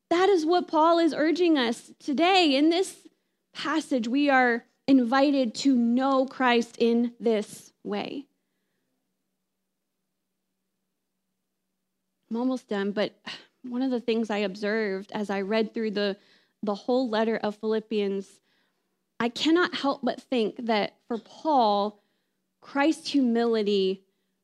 That 0.09 0.29
is 0.29 0.47
what 0.47 0.69
Paul 0.69 0.99
is 0.99 1.13
urging 1.13 1.59
us 1.59 1.91
today. 1.99 2.55
In 2.55 2.71
this 2.71 2.97
passage, 3.53 4.07
we 4.07 4.31
are 4.31 4.65
invited 4.87 5.55
to 5.55 5.75
know 5.75 6.27
Christ 6.27 6.77
in 6.79 7.13
this 7.19 7.73
way. 7.83 8.27
I'm 12.31 12.37
almost 12.37 12.69
done, 12.69 12.93
but 12.93 13.15
one 13.63 13.83
of 13.83 13.91
the 13.91 14.01
things 14.01 14.31
I 14.31 14.39
observed 14.39 15.13
as 15.13 15.31
I 15.31 15.41
read 15.43 15.75
through 15.75 15.93
the, 15.93 16.17
the 16.63 16.75
whole 16.75 17.09
letter 17.09 17.37
of 17.37 17.57
Philippians, 17.57 18.41
I 19.19 19.29
cannot 19.29 19.75
help 19.75 20.01
but 20.03 20.21
think 20.21 20.67
that 20.67 20.97
for 21.09 21.19
Paul, 21.19 22.01
Christ's 22.61 23.11
humility 23.11 24.03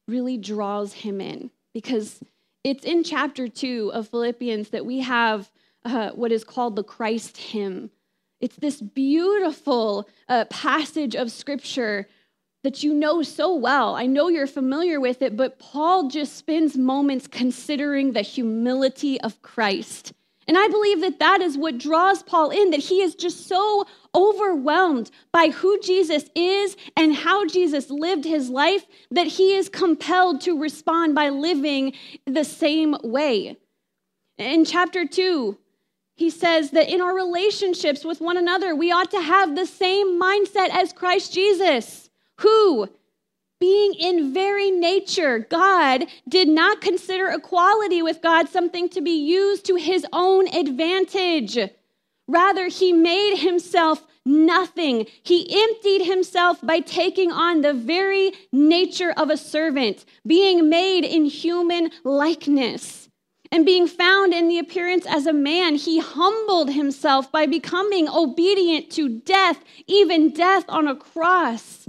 really 0.08 0.36
draws 0.36 0.92
him 0.92 1.20
in 1.20 1.50
because 1.72 2.22
it's 2.64 2.84
in 2.84 3.02
chapter 3.02 3.48
two 3.48 3.90
of 3.92 4.08
Philippians 4.08 4.70
that 4.70 4.86
we 4.86 5.00
have 5.00 5.50
uh, 5.84 6.10
what 6.10 6.30
is 6.30 6.44
called 6.44 6.76
the 6.76 6.84
Christ 6.84 7.36
hymn. 7.36 7.90
It's 8.42 8.56
this 8.56 8.80
beautiful 8.80 10.08
uh, 10.28 10.44
passage 10.46 11.14
of 11.14 11.30
scripture 11.30 12.08
that 12.64 12.82
you 12.82 12.92
know 12.92 13.22
so 13.22 13.54
well. 13.54 13.94
I 13.94 14.06
know 14.06 14.28
you're 14.28 14.46
familiar 14.46 15.00
with 15.00 15.22
it, 15.22 15.36
but 15.36 15.58
Paul 15.58 16.08
just 16.08 16.36
spends 16.36 16.76
moments 16.76 17.26
considering 17.26 18.12
the 18.12 18.22
humility 18.22 19.20
of 19.20 19.40
Christ 19.42 20.12
And 20.48 20.58
I 20.58 20.68
believe 20.68 21.00
that 21.02 21.20
that 21.20 21.40
is 21.40 21.56
what 21.56 21.78
draws 21.78 22.22
Paul 22.22 22.50
in, 22.50 22.70
that 22.70 22.80
he 22.80 23.00
is 23.00 23.14
just 23.14 23.46
so 23.46 23.86
overwhelmed 24.14 25.10
by 25.32 25.50
who 25.50 25.78
Jesus 25.80 26.24
is 26.34 26.76
and 26.96 27.14
how 27.14 27.46
Jesus 27.46 27.90
lived 27.90 28.24
his 28.24 28.50
life 28.50 28.84
that 29.10 29.26
he 29.26 29.54
is 29.54 29.68
compelled 29.68 30.40
to 30.42 30.58
respond 30.58 31.14
by 31.14 31.28
living 31.28 31.92
the 32.26 32.44
same 32.44 32.96
way. 33.04 33.56
In 34.36 34.64
chapter 34.64 35.06
2, 35.06 35.56
he 36.22 36.30
says 36.30 36.70
that 36.70 36.88
in 36.88 37.00
our 37.00 37.16
relationships 37.16 38.04
with 38.04 38.20
one 38.20 38.36
another, 38.36 38.76
we 38.76 38.92
ought 38.92 39.10
to 39.10 39.20
have 39.20 39.56
the 39.56 39.66
same 39.66 40.22
mindset 40.22 40.68
as 40.70 40.92
Christ 40.92 41.34
Jesus, 41.34 42.10
who, 42.38 42.88
being 43.58 43.92
in 43.94 44.32
very 44.32 44.70
nature 44.70 45.40
God, 45.40 46.04
did 46.28 46.46
not 46.46 46.80
consider 46.80 47.26
equality 47.26 48.02
with 48.02 48.22
God 48.22 48.48
something 48.48 48.88
to 48.90 49.00
be 49.00 49.18
used 49.20 49.66
to 49.66 49.74
his 49.74 50.06
own 50.12 50.46
advantage. 50.54 51.58
Rather, 52.28 52.68
he 52.68 52.92
made 52.92 53.38
himself 53.38 54.06
nothing. 54.24 55.06
He 55.24 55.52
emptied 55.52 56.04
himself 56.04 56.60
by 56.62 56.78
taking 56.78 57.32
on 57.32 57.62
the 57.62 57.74
very 57.74 58.30
nature 58.52 59.12
of 59.16 59.28
a 59.28 59.36
servant, 59.36 60.04
being 60.24 60.68
made 60.68 61.04
in 61.04 61.24
human 61.24 61.90
likeness. 62.04 63.08
And 63.52 63.66
being 63.66 63.86
found 63.86 64.32
in 64.32 64.48
the 64.48 64.58
appearance 64.58 65.04
as 65.06 65.26
a 65.26 65.32
man, 65.32 65.74
he 65.74 66.00
humbled 66.00 66.70
himself 66.70 67.30
by 67.30 67.44
becoming 67.44 68.08
obedient 68.08 68.90
to 68.92 69.10
death, 69.10 69.62
even 69.86 70.32
death 70.32 70.64
on 70.70 70.88
a 70.88 70.96
cross. 70.96 71.86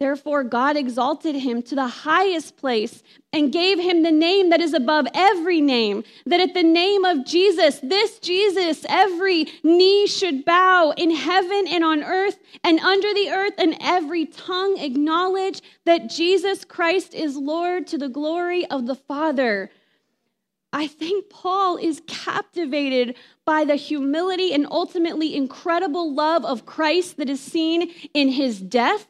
Therefore, 0.00 0.44
God 0.44 0.76
exalted 0.76 1.36
him 1.36 1.62
to 1.64 1.74
the 1.74 1.86
highest 1.86 2.56
place 2.56 3.02
and 3.32 3.52
gave 3.52 3.78
him 3.78 4.02
the 4.02 4.10
name 4.10 4.48
that 4.48 4.60
is 4.62 4.72
above 4.72 5.06
every 5.14 5.60
name, 5.60 6.04
that 6.24 6.40
at 6.40 6.54
the 6.54 6.62
name 6.62 7.04
of 7.04 7.26
Jesus, 7.26 7.80
this 7.82 8.18
Jesus, 8.18 8.84
every 8.88 9.48
knee 9.62 10.06
should 10.06 10.44
bow 10.44 10.92
in 10.96 11.10
heaven 11.10 11.66
and 11.68 11.84
on 11.84 12.02
earth 12.02 12.38
and 12.64 12.78
under 12.80 13.12
the 13.12 13.30
earth, 13.30 13.54
and 13.58 13.76
every 13.80 14.24
tongue 14.26 14.78
acknowledge 14.78 15.60
that 15.84 16.10
Jesus 16.10 16.64
Christ 16.64 17.14
is 17.14 17.36
Lord 17.36 17.86
to 17.88 17.98
the 17.98 18.08
glory 18.08 18.66
of 18.66 18.86
the 18.86 18.94
Father. 18.94 19.70
I 20.76 20.88
think 20.88 21.30
Paul 21.30 21.78
is 21.78 22.02
captivated 22.06 23.16
by 23.46 23.64
the 23.64 23.76
humility 23.76 24.52
and 24.52 24.66
ultimately 24.70 25.34
incredible 25.34 26.12
love 26.12 26.44
of 26.44 26.66
Christ 26.66 27.16
that 27.16 27.30
is 27.30 27.40
seen 27.40 27.90
in 28.12 28.28
his 28.28 28.60
death 28.60 29.06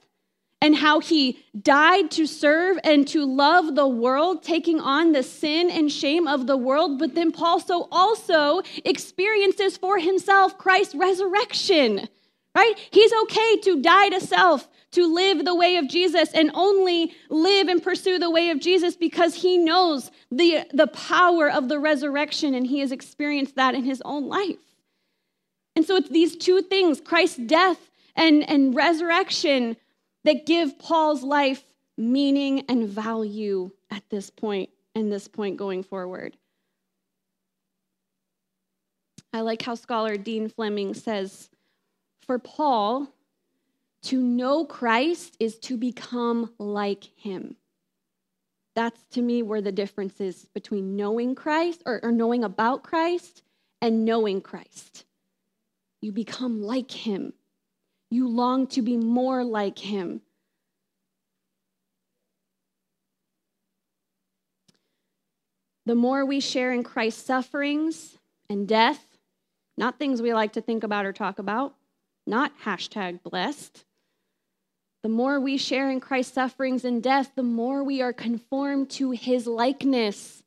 and 0.61 0.77
how 0.77 1.01
he 1.01 1.45
died 1.61 2.13
to 2.13 2.25
serve 2.25 2.79
and 2.85 3.09
to 3.09 3.25
love 3.25 3.75
the 3.75 3.89
world, 3.89 4.45
taking 4.45 4.79
on 4.79 5.11
the 5.11 5.25
sin 5.25 5.69
and 5.69 5.91
shame 5.91 6.29
of 6.29 6.47
the 6.47 6.57
world. 6.57 7.01
But 7.01 7.17
then 7.17 7.33
Paul 7.33 7.59
so 7.59 7.89
also 7.91 8.63
experiences 8.85 9.77
for 9.77 9.99
himself 9.99 10.57
Christ's 10.59 10.95
resurrection, 10.95 12.09
right? 12.55 12.75
He's 12.93 13.13
okay 13.25 13.57
to 13.63 13.83
die 13.83 14.11
to 14.11 14.21
self, 14.21 14.69
to 14.97 15.15
live 15.15 15.45
the 15.45 15.55
way 15.55 15.77
of 15.77 15.89
Jesus 15.89 16.33
and 16.33 16.51
only 16.55 17.15
live 17.29 17.69
and 17.69 17.83
pursue 17.83 18.19
the 18.19 18.31
way 18.31 18.49
of 18.49 18.61
Jesus 18.61 18.97
because 18.97 19.35
he 19.35 19.59
knows 19.59 20.11
the, 20.31 20.65
the 20.73 20.87
power 20.87 21.51
of 21.51 21.69
the 21.69 21.79
resurrection 21.79 22.55
and 22.55 22.67
he 22.67 22.81
has 22.81 22.93
experienced 22.93 23.57
that 23.57 23.75
in 23.75 23.85
his 23.85 24.01
own 24.07 24.27
life. 24.27 24.57
And 25.77 25.85
so 25.85 25.97
it's 25.97 26.09
these 26.09 26.35
two 26.35 26.63
things 26.63 27.03
Christ's 27.03 27.37
death 27.37 27.91
and, 28.15 28.49
and 28.49 28.75
resurrection 28.75 29.77
that 30.25 30.47
give 30.47 30.79
Paul's 30.79 31.23
life 31.23 31.63
meaning 31.99 32.65
and 32.69 32.89
value 32.89 33.71
at 33.91 34.03
this 34.09 34.31
point 34.31 34.71
and 34.95 35.13
this 35.13 35.29
point 35.29 35.59
going 35.59 35.83
forward. 35.83 36.39
I 39.35 39.43
like 39.43 39.61
how 39.61 39.75
scholar 39.75 40.17
Dean 40.17 40.49
Flemming 40.49 40.95
says 40.95 41.51
for 42.21 42.39
Paul, 42.39 43.09
to 44.07 44.23
know 44.23 44.65
Christ 44.65 45.37
is 45.41 45.59
to 45.61 45.77
become 45.77 46.53
like 46.59 47.05
him. 47.17 47.57
That's 48.77 49.03
to 49.13 49.23
me 49.23 49.43
where 49.43 49.63
the 49.63 49.73
difference 49.73 50.21
is 50.21 50.47
between 50.55 50.97
knowing 50.97 51.35
Christ 51.35 51.83
or, 51.87 51.99
or 52.05 52.13
knowing 52.13 52.45
about 52.45 52.85
Christ 52.85 53.43
and 53.83 54.05
knowing 54.05 54.41
Christ. 54.41 55.05
You 56.01 56.13
become 56.13 56.63
like 56.63 56.91
him. 56.91 57.33
You 58.11 58.29
long 58.29 58.69
to 58.69 58.83
be 58.83 58.97
more 58.97 59.43
like 59.43 59.79
him. 59.79 60.21
The 65.85 65.97
more 65.97 66.25
we 66.25 66.39
share 66.39 66.73
in 66.73 66.85
Christ's 66.85 67.25
sufferings 67.25 68.19
and 68.49 68.69
death, 68.69 69.19
not 69.77 69.99
things 69.99 70.23
we 70.23 70.33
like 70.33 70.53
to 70.53 70.61
think 70.61 70.85
about 70.85 71.07
or 71.07 71.13
talk 71.13 71.39
about, 71.39 71.75
not 72.27 72.53
hashtag 72.61 73.23
blessed, 73.23 73.85
the 75.03 75.09
more 75.09 75.39
we 75.39 75.57
share 75.57 75.91
in 75.91 76.01
Christ's 76.01 76.35
sufferings 76.35 76.85
and 76.85 77.03
death, 77.03 77.33
the 77.35 77.43
more 77.43 77.85
we 77.85 78.03
are 78.03 78.13
conformed 78.13 78.91
to 78.91 79.13
his 79.13 79.47
likeness. 79.47 80.43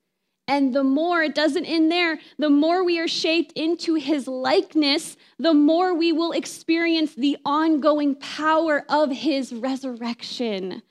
And 0.48 0.74
the 0.74 0.84
more, 0.84 1.22
it 1.22 1.36
doesn't 1.36 1.66
end 1.66 1.92
there, 1.92 2.20
the 2.40 2.50
more 2.50 2.84
we 2.84 3.00
are 3.00 3.08
shaped 3.08 3.52
into 3.54 3.94
his 3.96 4.28
likeness, 4.28 5.16
the 5.38 5.54
more 5.54 5.94
we 5.94 6.12
will 6.12 6.32
experience 6.32 7.14
the 7.14 7.38
ongoing 7.46 8.16
power 8.16 8.84
of 8.90 9.12
his 9.12 9.54
resurrection. 9.54 10.82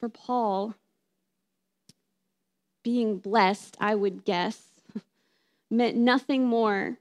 For 0.00 0.08
Paul, 0.08 0.74
being 2.82 3.18
blessed, 3.18 3.76
I 3.78 3.94
would 3.94 4.24
guess, 4.24 4.62
meant 5.70 5.96
nothing 5.96 6.46
more 6.46 6.96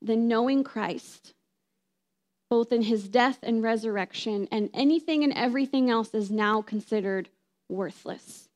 than 0.00 0.28
knowing 0.28 0.62
Christ 0.62 1.34
both 2.52 2.70
in 2.70 2.82
his 2.82 3.08
death 3.08 3.38
and 3.42 3.62
resurrection, 3.62 4.46
and 4.52 4.68
anything 4.74 5.24
and 5.24 5.32
everything 5.32 5.88
else 5.88 6.12
is 6.12 6.30
now 6.30 6.60
considered 6.60 7.30
worthless, 7.70 8.50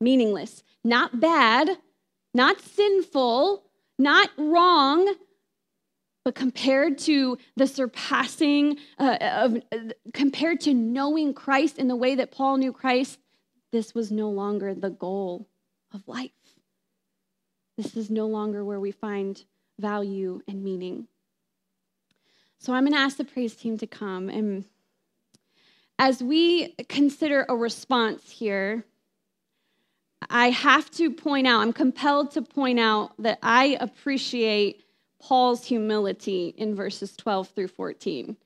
meaningless, 0.00 0.62
not 0.84 1.18
bad, 1.18 1.68
not 2.32 2.60
sinful, 2.60 3.64
not 3.98 4.30
wrong, 4.38 5.12
but 6.24 6.36
compared 6.36 6.96
to 6.96 7.36
the 7.56 7.66
surpassing 7.66 8.78
uh, 9.00 9.18
of 9.20 9.56
uh, 9.72 9.78
compared 10.14 10.60
to 10.60 10.72
knowing 10.72 11.34
Christ 11.34 11.76
in 11.76 11.88
the 11.88 11.96
way 11.96 12.14
that 12.14 12.30
Paul 12.30 12.56
knew 12.56 12.72
Christ, 12.72 13.18
this 13.72 13.96
was 13.96 14.12
no 14.12 14.30
longer 14.30 14.74
the 14.74 14.90
goal 14.90 15.48
of 15.92 16.06
life. 16.06 16.30
This 17.76 17.96
is 17.96 18.10
no 18.10 18.28
longer 18.28 18.64
where 18.64 18.78
we 18.78 18.92
find 18.92 19.44
value 19.76 20.40
and 20.46 20.62
meaning. 20.62 21.08
So 22.60 22.74
I'm 22.74 22.84
going 22.84 22.92
to 22.92 23.00
ask 23.00 23.16
the 23.16 23.24
praise 23.24 23.56
team 23.56 23.78
to 23.78 23.86
come. 23.86 24.28
And 24.28 24.66
as 25.98 26.22
we 26.22 26.74
consider 26.90 27.46
a 27.48 27.56
response 27.56 28.30
here, 28.30 28.84
I 30.28 30.50
have 30.50 30.90
to 30.92 31.10
point 31.10 31.46
out, 31.46 31.62
I'm 31.62 31.72
compelled 31.72 32.32
to 32.32 32.42
point 32.42 32.78
out 32.78 33.12
that 33.18 33.38
I 33.42 33.78
appreciate 33.80 34.84
Paul's 35.22 35.64
humility 35.64 36.54
in 36.54 36.74
verses 36.74 37.16
12 37.16 37.48
through 37.48 37.68
14. 37.68 38.36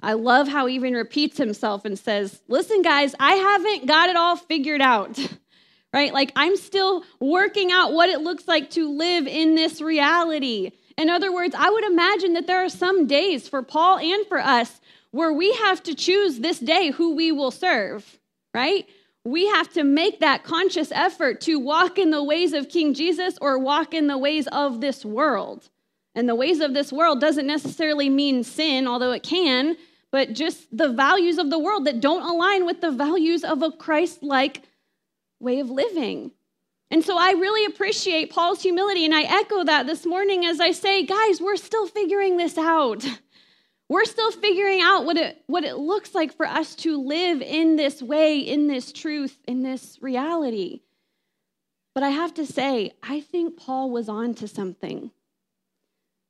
I 0.00 0.12
love 0.12 0.46
how 0.46 0.66
he 0.66 0.76
even 0.76 0.94
repeats 0.94 1.36
himself 1.36 1.84
and 1.84 1.98
says, 1.98 2.40
Listen, 2.46 2.82
guys, 2.82 3.16
I 3.18 3.32
haven't 3.34 3.86
got 3.86 4.08
it 4.08 4.14
all 4.14 4.36
figured 4.36 4.80
out, 4.80 5.18
right? 5.92 6.14
Like, 6.14 6.30
I'm 6.36 6.56
still 6.56 7.02
working 7.18 7.72
out 7.72 7.92
what 7.92 8.08
it 8.08 8.20
looks 8.20 8.46
like 8.46 8.70
to 8.70 8.88
live 8.88 9.26
in 9.26 9.56
this 9.56 9.80
reality. 9.80 10.70
In 10.98 11.08
other 11.08 11.32
words, 11.32 11.54
I 11.56 11.70
would 11.70 11.84
imagine 11.84 12.32
that 12.32 12.48
there 12.48 12.64
are 12.64 12.68
some 12.68 13.06
days 13.06 13.48
for 13.48 13.62
Paul 13.62 13.98
and 13.98 14.26
for 14.26 14.38
us 14.38 14.80
where 15.12 15.32
we 15.32 15.54
have 15.54 15.80
to 15.84 15.94
choose 15.94 16.40
this 16.40 16.58
day 16.58 16.90
who 16.90 17.14
we 17.14 17.30
will 17.30 17.52
serve, 17.52 18.18
right? 18.52 18.84
We 19.24 19.46
have 19.46 19.72
to 19.74 19.84
make 19.84 20.18
that 20.18 20.42
conscious 20.42 20.90
effort 20.90 21.40
to 21.42 21.60
walk 21.60 21.98
in 21.98 22.10
the 22.10 22.22
ways 22.22 22.52
of 22.52 22.68
King 22.68 22.94
Jesus 22.94 23.38
or 23.40 23.60
walk 23.60 23.94
in 23.94 24.08
the 24.08 24.18
ways 24.18 24.48
of 24.48 24.80
this 24.80 25.04
world. 25.04 25.70
And 26.16 26.28
the 26.28 26.34
ways 26.34 26.58
of 26.58 26.74
this 26.74 26.92
world 26.92 27.20
doesn't 27.20 27.46
necessarily 27.46 28.10
mean 28.10 28.42
sin, 28.42 28.88
although 28.88 29.12
it 29.12 29.22
can, 29.22 29.76
but 30.10 30.32
just 30.32 30.76
the 30.76 30.88
values 30.92 31.38
of 31.38 31.48
the 31.48 31.60
world 31.60 31.84
that 31.84 32.00
don't 32.00 32.28
align 32.28 32.66
with 32.66 32.80
the 32.80 32.90
values 32.90 33.44
of 33.44 33.62
a 33.62 33.70
Christ 33.70 34.24
like 34.24 34.62
way 35.38 35.60
of 35.60 35.70
living. 35.70 36.32
And 36.90 37.04
so 37.04 37.18
I 37.18 37.32
really 37.32 37.66
appreciate 37.66 38.30
Paul's 38.30 38.62
humility, 38.62 39.04
and 39.04 39.14
I 39.14 39.22
echo 39.22 39.62
that 39.64 39.86
this 39.86 40.06
morning 40.06 40.46
as 40.46 40.58
I 40.58 40.70
say, 40.70 41.04
guys, 41.04 41.40
we're 41.40 41.56
still 41.56 41.86
figuring 41.86 42.36
this 42.36 42.56
out. 42.56 43.04
We're 43.90 44.04
still 44.04 44.30
figuring 44.30 44.82
out 44.82 45.06
what 45.06 45.16
it, 45.16 45.42
what 45.46 45.64
it 45.64 45.78
looks 45.78 46.14
like 46.14 46.36
for 46.36 46.44
us 46.44 46.74
to 46.76 47.00
live 47.00 47.40
in 47.40 47.76
this 47.76 48.02
way, 48.02 48.38
in 48.38 48.66
this 48.66 48.92
truth, 48.92 49.38
in 49.48 49.62
this 49.62 49.96
reality. 50.02 50.82
But 51.94 52.02
I 52.02 52.10
have 52.10 52.34
to 52.34 52.44
say, 52.44 52.92
I 53.02 53.20
think 53.20 53.56
Paul 53.56 53.90
was 53.90 54.10
on 54.10 54.34
to 54.34 54.46
something. 54.46 55.10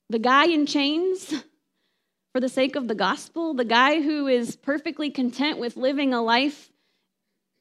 The 0.09 0.20
guy 0.20 0.46
in 0.46 0.66
chains, 0.66 1.34
for 2.32 2.40
the 2.40 2.48
sake 2.48 2.76
of 2.76 2.86
the 2.86 2.94
gospel, 2.94 3.54
the 3.54 3.64
guy 3.64 4.02
who 4.02 4.28
is 4.28 4.54
perfectly 4.54 5.11
content 5.11 5.59
with 5.59 5.76
living 5.76 6.14
a 6.14 6.22
life 6.22 6.70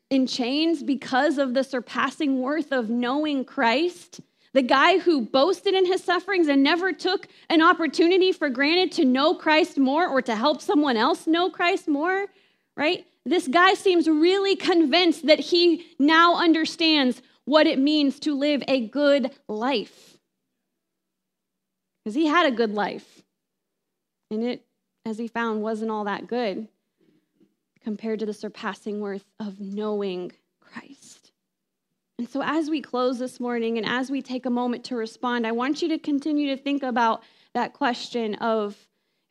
in 0.10 0.28
chains 0.28 0.84
because 0.84 1.38
of 1.38 1.54
the 1.54 1.64
surpassing 1.64 2.42
worth 2.42 2.72
of 2.72 2.90
knowing 2.90 3.44
Christ. 3.44 4.22
The 4.54 4.62
guy 4.62 5.00
who 5.00 5.22
boasted 5.22 5.74
in 5.74 5.86
his 5.86 6.04
sufferings 6.04 6.48
and 6.48 6.64
never 6.64 6.94
took 6.94 7.28
an 7.50 7.62
opportunity 7.62 8.32
for 8.32 8.50
granted 8.50 8.92
to 8.94 9.06
know 9.06 9.36
Christ 9.36 9.78
more 9.78 10.08
or 10.08 10.22
to 10.22 10.36
help 10.36 10.62
someone 10.62 10.98
else 10.98 11.28
know 11.28 11.50
Christ 11.50 11.88
more, 11.88 12.28
right? 12.76 13.06
This 13.26 13.48
guy 13.48 13.74
seems 13.74 14.08
really 14.08 14.56
convinced 14.56 15.28
that 15.28 15.40
he 15.40 15.86
now 16.00 16.38
understands 16.38 17.22
what 17.46 17.68
it 17.68 17.78
means 17.78 18.20
to 18.22 18.34
live 18.34 18.64
a 18.68 18.88
good 18.88 19.32
life. 19.48 20.18
Because 22.04 22.16
he 22.16 22.28
had 22.28 22.46
a 22.46 22.56
good 22.56 22.72
life. 22.72 23.22
And 24.32 24.44
it, 24.44 24.66
as 25.06 25.18
he 25.18 25.28
found, 25.28 25.62
wasn't 25.62 25.92
all 25.92 26.06
that 26.06 26.28
good 26.28 26.68
compared 27.88 28.20
to 28.20 28.26
the 28.26 28.34
surpassing 28.34 29.00
worth 29.00 29.24
of 29.40 29.62
knowing 29.62 30.30
Christ. 30.60 31.32
And 32.20 32.28
so, 32.28 32.42
as 32.44 32.70
we 32.70 32.82
close 32.82 33.18
this 33.18 33.40
morning 33.40 33.78
and 33.78 33.88
as 33.88 34.12
we 34.12 34.22
take 34.22 34.46
a 34.46 34.50
moment 34.50 34.84
to 34.86 34.98
respond, 34.98 35.48
I 35.48 35.54
want 35.54 35.82
you 35.82 35.88
to 35.88 35.98
continue 35.98 36.54
to 36.54 36.62
think 36.62 36.84
about 36.84 37.24
that 37.54 37.72
question 37.72 38.36
of 38.36 38.74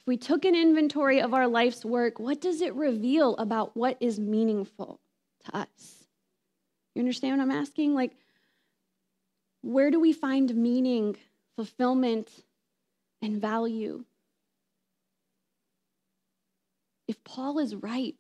if 0.01 0.07
we 0.07 0.17
took 0.17 0.47
an 0.47 0.55
inventory 0.55 1.21
of 1.21 1.35
our 1.35 1.47
life's 1.47 1.85
work, 1.85 2.19
what 2.19 2.41
does 2.41 2.63
it 2.63 2.75
reveal 2.75 3.37
about 3.37 3.77
what 3.77 3.99
is 4.01 4.19
meaningful 4.19 5.01
to 5.45 5.55
us? 5.59 6.07
You 6.95 7.01
understand 7.01 7.37
what 7.37 7.43
I'm 7.43 7.51
asking? 7.51 7.93
Like, 7.93 8.13
where 9.61 9.91
do 9.91 10.01
we 10.01 10.15
find 10.15 10.57
meaning, 10.57 11.19
fulfillment, 11.57 12.31
and 13.21 13.39
value? 13.39 14.07
If 17.07 17.23
Paul 17.23 17.59
is 17.59 17.75
right, 17.75 18.19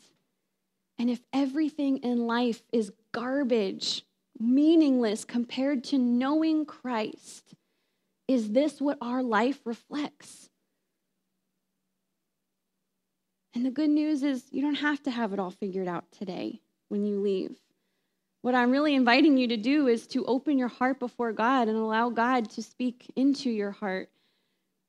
and 0.98 1.10
if 1.10 1.20
everything 1.32 1.98
in 1.98 2.26
life 2.26 2.62
is 2.72 2.92
garbage, 3.12 4.04
meaningless 4.38 5.24
compared 5.24 5.84
to 5.84 5.98
knowing 5.98 6.64
Christ. 6.64 7.54
Is 8.28 8.50
this 8.50 8.80
what 8.80 8.98
our 9.00 9.22
life 9.22 9.60
reflects? 9.64 10.50
And 13.54 13.64
the 13.64 13.70
good 13.70 13.90
news 13.90 14.22
is 14.22 14.44
you 14.50 14.60
don't 14.60 14.74
have 14.74 15.02
to 15.04 15.10
have 15.10 15.32
it 15.32 15.38
all 15.38 15.50
figured 15.50 15.88
out 15.88 16.04
today 16.12 16.60
when 16.88 17.06
you 17.06 17.20
leave. 17.20 17.56
What 18.42 18.54
I'm 18.54 18.70
really 18.70 18.94
inviting 18.94 19.38
you 19.38 19.48
to 19.48 19.56
do 19.56 19.88
is 19.88 20.06
to 20.08 20.24
open 20.26 20.58
your 20.58 20.68
heart 20.68 21.00
before 21.00 21.32
God 21.32 21.68
and 21.68 21.76
allow 21.76 22.10
God 22.10 22.50
to 22.50 22.62
speak 22.62 23.10
into 23.16 23.50
your 23.50 23.70
heart 23.70 24.10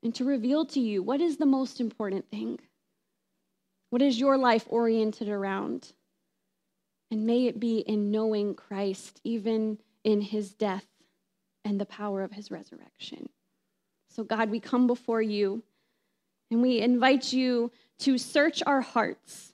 and 0.04 0.14
to 0.16 0.26
reveal 0.26 0.66
to 0.66 0.80
you 0.80 1.02
what 1.02 1.22
is 1.22 1.38
the 1.38 1.46
most 1.46 1.80
important 1.80 2.30
thing. 2.30 2.60
What 3.90 4.02
is 4.02 4.20
your 4.20 4.38
life 4.38 4.66
oriented 4.68 5.30
around? 5.30 5.94
And 7.10 7.26
may 7.26 7.46
it 7.46 7.60
be 7.60 7.80
in 7.80 8.12
knowing 8.12 8.54
Christ, 8.54 9.22
even 9.24 9.78
in 10.04 10.22
his 10.22 10.54
death 10.54 10.86
and 11.64 11.80
the 11.80 11.86
power 11.86 12.24
of 12.24 12.32
his 12.32 12.52
resurrection. 12.52 13.30
So, 14.10 14.24
God, 14.24 14.50
we 14.50 14.60
come 14.60 14.88
before 14.88 15.22
you 15.22 15.64
and 16.52 16.62
we 16.62 16.80
invite 16.80 17.32
you 17.32 17.72
to 18.00 18.18
search 18.18 18.62
our 18.66 18.82
hearts. 18.82 19.54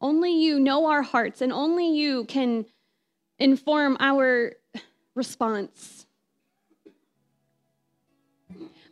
Only 0.00 0.34
you 0.42 0.60
know 0.60 0.86
our 0.86 1.02
hearts, 1.02 1.40
and 1.40 1.52
only 1.52 1.96
you 1.96 2.24
can 2.24 2.66
inform 3.38 3.96
our 4.00 4.52
response. 5.14 6.06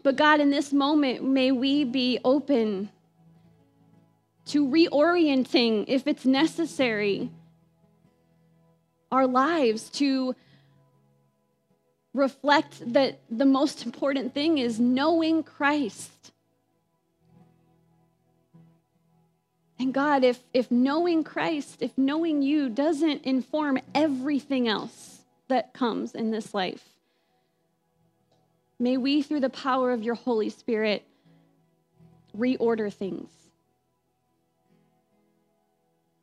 But 0.03 0.17
God, 0.17 0.41
in 0.41 0.51
this 0.51 0.73
moment, 0.73 1.23
may 1.23 1.53
we 1.53 1.85
be 1.85 2.19
open 2.25 2.91
to 4.47 4.66
reorienting, 4.66 5.84
if 5.88 6.07
it's 6.07 6.24
necessary, 6.24 7.30
our 9.11 9.26
lives 9.26 9.88
to 9.90 10.34
reflect 12.14 12.93
that 12.93 13.20
the 13.30 13.45
most 13.45 13.86
important 13.86 14.34
thing 14.34 14.59
is 14.59 14.78
knowing 14.78 15.43
Christ. 15.43 16.11
And 19.78 19.93
God, 19.93 20.22
if, 20.22 20.38
if 20.53 20.70
knowing 20.70 21.24
Christ, 21.24 21.78
if 21.80 21.97
knowing 21.97 22.43
you 22.43 22.68
doesn't 22.68 23.24
inform 23.24 23.78
everything 23.95 24.68
else 24.68 25.20
that 25.49 25.72
comes 25.72 26.14
in 26.14 26.30
this 26.30 26.55
life, 26.55 26.84
may 28.78 28.97
we, 28.97 29.22
through 29.22 29.40
the 29.40 29.51
power 29.51 29.93
of 29.93 30.03
your 30.03 30.14
Holy 30.14 30.51
Spirit, 30.51 31.05
reorder 32.36 32.93
things 32.93 33.30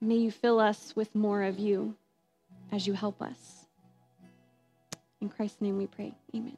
May 0.02 0.16
you 0.16 0.32
fill 0.32 0.60
us 0.60 0.96
with 0.96 1.14
more 1.14 1.44
of 1.44 1.60
you 1.60 1.96
as 2.72 2.88
you 2.88 2.94
help 2.94 3.22
us. 3.22 3.66
In 5.22 5.28
Christ's 5.28 5.62
name 5.62 5.78
we 5.78 5.88
pray. 5.88 6.14
Amen. 6.34 6.58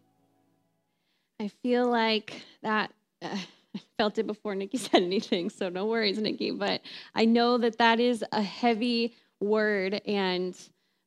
I 1.39 1.47
feel 1.47 1.89
like 1.89 2.43
that. 2.61 2.91
Uh, 3.21 3.37
I 3.73 3.79
felt 3.97 4.17
it 4.17 4.27
before 4.27 4.53
Nikki 4.53 4.77
said 4.77 5.01
anything, 5.01 5.49
so 5.49 5.69
no 5.69 5.85
worries, 5.85 6.17
Nikki. 6.17 6.51
But 6.51 6.81
I 7.15 7.25
know 7.25 7.57
that 7.57 7.77
that 7.77 7.99
is 7.99 8.23
a 8.31 8.41
heavy 8.41 9.15
word, 9.39 10.01
and 10.05 10.57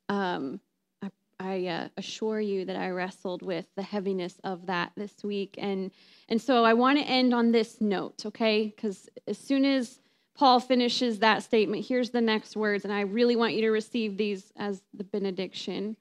um, 0.09 0.61
I, 1.03 1.11
I 1.39 1.67
uh, 1.67 1.89
assure 1.99 2.41
you 2.41 2.65
that 2.65 2.77
I 2.77 2.89
wrestled 2.89 3.43
with 3.43 3.67
the 3.77 3.83
heaviness 3.83 4.41
of 4.45 4.67
that 4.67 4.93
this 4.97 5.23
week, 5.23 5.57
and 5.59 5.91
and 6.31 6.41
so 6.41 6.65
I 6.65 6.73
want 6.73 6.99
to 6.99 7.05
end 7.05 7.35
on 7.35 7.53
this 7.53 7.83
note, 7.83 8.25
okay? 8.27 8.73
Because 8.75 9.11
as 9.29 9.37
soon 9.37 9.67
as 9.67 10.01
Paul 10.35 10.61
finishes 10.61 11.21
that 11.21 11.43
statement. 11.43 11.87
Here's 11.87 12.11
the 12.11 12.21
next 12.21 12.57
words, 12.57 12.85
and 12.85 12.93
I 12.93 13.03
really 13.03 13.37
want 13.37 13.55
you 13.55 13.63
to 13.63 13.71
receive 13.71 14.17
these 14.17 14.53
as 14.57 14.83
the 14.93 15.05
benediction. 15.05 15.97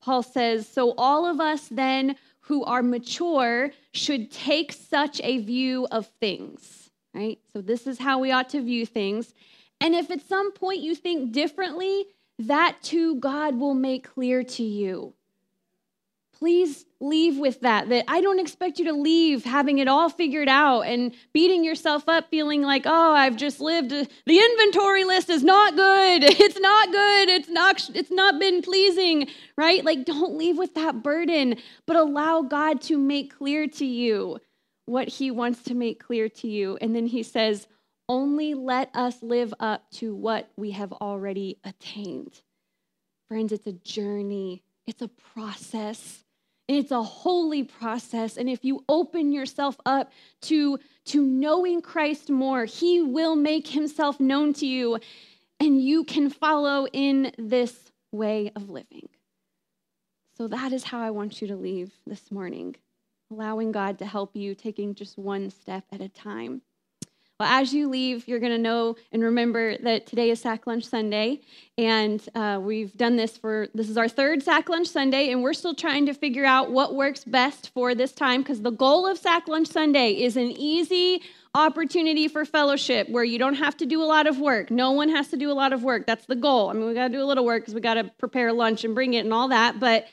Paul 0.00 0.22
says, 0.22 0.68
So 0.68 0.94
all 0.98 1.26
of 1.26 1.40
us 1.40 1.68
then 1.68 2.16
who 2.40 2.64
are 2.64 2.82
mature 2.82 3.70
should 3.92 4.32
take 4.32 4.72
such 4.72 5.20
a 5.22 5.38
view 5.38 5.86
of 5.92 6.08
things, 6.20 6.90
right? 7.14 7.38
So 7.52 7.60
this 7.60 7.86
is 7.86 8.00
how 8.00 8.18
we 8.18 8.32
ought 8.32 8.48
to 8.50 8.62
view 8.62 8.84
things. 8.84 9.32
And 9.80 9.94
if 9.94 10.10
at 10.10 10.26
some 10.26 10.52
point 10.52 10.80
you 10.80 10.96
think 10.96 11.32
differently, 11.32 12.06
that 12.40 12.78
too 12.82 13.16
God 13.16 13.58
will 13.58 13.74
make 13.74 14.04
clear 14.14 14.42
to 14.42 14.62
you 14.64 15.14
please 16.42 16.86
leave 17.02 17.38
with 17.38 17.60
that 17.60 17.88
that 17.88 18.04
i 18.08 18.20
don't 18.20 18.38
expect 18.38 18.78
you 18.78 18.84
to 18.84 18.92
leave 18.92 19.44
having 19.44 19.78
it 19.78 19.88
all 19.88 20.08
figured 20.08 20.48
out 20.48 20.82
and 20.82 21.14
beating 21.32 21.64
yourself 21.64 22.08
up 22.08 22.28
feeling 22.30 22.62
like 22.62 22.84
oh 22.86 23.12
i've 23.12 23.36
just 23.36 23.60
lived 23.60 23.90
the 23.90 24.38
inventory 24.38 25.04
list 25.04 25.28
is 25.30 25.42
not 25.42 25.76
good. 25.76 26.24
It's 26.42 26.58
not 26.58 26.90
good. 26.90 27.28
It's 27.28 27.48
not 27.48 27.90
it's 27.94 28.10
not 28.10 28.38
been 28.38 28.62
pleasing 28.62 29.28
right? 29.56 29.84
Like 29.84 30.04
don't 30.04 30.36
leave 30.36 30.58
with 30.58 30.74
that 30.74 31.02
burden 31.02 31.56
but 31.86 31.96
allow 31.96 32.42
god 32.42 32.80
to 32.82 32.98
make 32.98 33.36
clear 33.36 33.66
to 33.68 33.84
you 33.84 34.38
what 34.86 35.08
he 35.08 35.30
wants 35.30 35.62
to 35.64 35.74
make 35.74 36.02
clear 36.02 36.28
to 36.28 36.48
you. 36.48 36.78
And 36.80 36.94
then 36.94 37.06
he 37.06 37.22
says 37.22 37.66
only 38.08 38.54
let 38.54 38.94
us 38.94 39.22
live 39.22 39.54
up 39.60 39.90
to 39.92 40.14
what 40.14 40.50
we 40.56 40.72
have 40.72 40.92
already 40.92 41.58
attained. 41.64 42.40
Friends 43.28 43.52
it's 43.52 43.66
a 43.66 43.72
journey. 43.72 44.62
It's 44.86 45.02
a 45.02 45.08
process 45.08 46.24
it's 46.68 46.90
a 46.90 47.02
holy 47.02 47.64
process. 47.64 48.36
And 48.36 48.48
if 48.48 48.64
you 48.64 48.84
open 48.88 49.32
yourself 49.32 49.76
up 49.84 50.12
to, 50.42 50.78
to 51.06 51.22
knowing 51.22 51.82
Christ 51.82 52.30
more, 52.30 52.64
He 52.64 53.02
will 53.02 53.36
make 53.36 53.68
Himself 53.68 54.20
known 54.20 54.52
to 54.54 54.66
you, 54.66 54.98
and 55.60 55.80
you 55.80 56.04
can 56.04 56.30
follow 56.30 56.86
in 56.92 57.32
this 57.38 57.90
way 58.10 58.52
of 58.54 58.70
living. 58.70 59.08
So 60.36 60.48
that 60.48 60.72
is 60.72 60.84
how 60.84 61.00
I 61.00 61.10
want 61.10 61.40
you 61.40 61.48
to 61.48 61.56
leave 61.56 61.92
this 62.06 62.30
morning, 62.30 62.76
allowing 63.30 63.70
God 63.70 63.98
to 63.98 64.06
help 64.06 64.34
you, 64.34 64.54
taking 64.54 64.94
just 64.94 65.18
one 65.18 65.50
step 65.50 65.84
at 65.92 66.00
a 66.00 66.08
time. 66.08 66.62
Well, 67.40 67.48
as 67.48 67.72
you 67.72 67.88
leave, 67.88 68.28
you're 68.28 68.38
going 68.38 68.52
to 68.52 68.58
know 68.58 68.94
and 69.10 69.22
remember 69.22 69.76
that 69.78 70.06
today 70.06 70.30
is 70.30 70.40
Sack 70.40 70.66
Lunch 70.66 70.84
Sunday. 70.84 71.40
And 71.76 72.24
uh, 72.34 72.60
we've 72.62 72.96
done 72.96 73.16
this 73.16 73.36
for, 73.36 73.68
this 73.74 73.88
is 73.88 73.96
our 73.96 74.08
third 74.08 74.42
Sack 74.42 74.68
Lunch 74.68 74.86
Sunday, 74.86 75.32
and 75.32 75.42
we're 75.42 75.54
still 75.54 75.74
trying 75.74 76.06
to 76.06 76.14
figure 76.14 76.44
out 76.44 76.70
what 76.70 76.94
works 76.94 77.24
best 77.24 77.70
for 77.74 77.94
this 77.94 78.12
time 78.12 78.42
because 78.42 78.62
the 78.62 78.70
goal 78.70 79.06
of 79.06 79.18
Sack 79.18 79.48
Lunch 79.48 79.68
Sunday 79.68 80.12
is 80.22 80.36
an 80.36 80.52
easy 80.52 81.22
opportunity 81.54 82.28
for 82.28 82.44
fellowship 82.44 83.08
where 83.08 83.24
you 83.24 83.38
don't 83.38 83.54
have 83.54 83.76
to 83.78 83.86
do 83.86 84.02
a 84.02 84.06
lot 84.06 84.26
of 84.26 84.38
work. 84.38 84.70
No 84.70 84.92
one 84.92 85.08
has 85.08 85.28
to 85.28 85.36
do 85.36 85.50
a 85.50 85.54
lot 85.54 85.72
of 85.72 85.82
work. 85.82 86.06
That's 86.06 86.26
the 86.26 86.36
goal. 86.36 86.70
I 86.70 86.74
mean, 86.74 86.86
we 86.86 86.94
got 86.94 87.08
to 87.08 87.12
do 87.12 87.22
a 87.22 87.26
little 87.26 87.44
work 87.44 87.62
because 87.62 87.74
we 87.74 87.80
got 87.80 87.94
to 87.94 88.04
prepare 88.18 88.52
lunch 88.52 88.84
and 88.84 88.94
bring 88.94 89.14
it 89.14 89.24
and 89.24 89.32
all 89.32 89.48
that. 89.48 89.80
But 89.80 90.06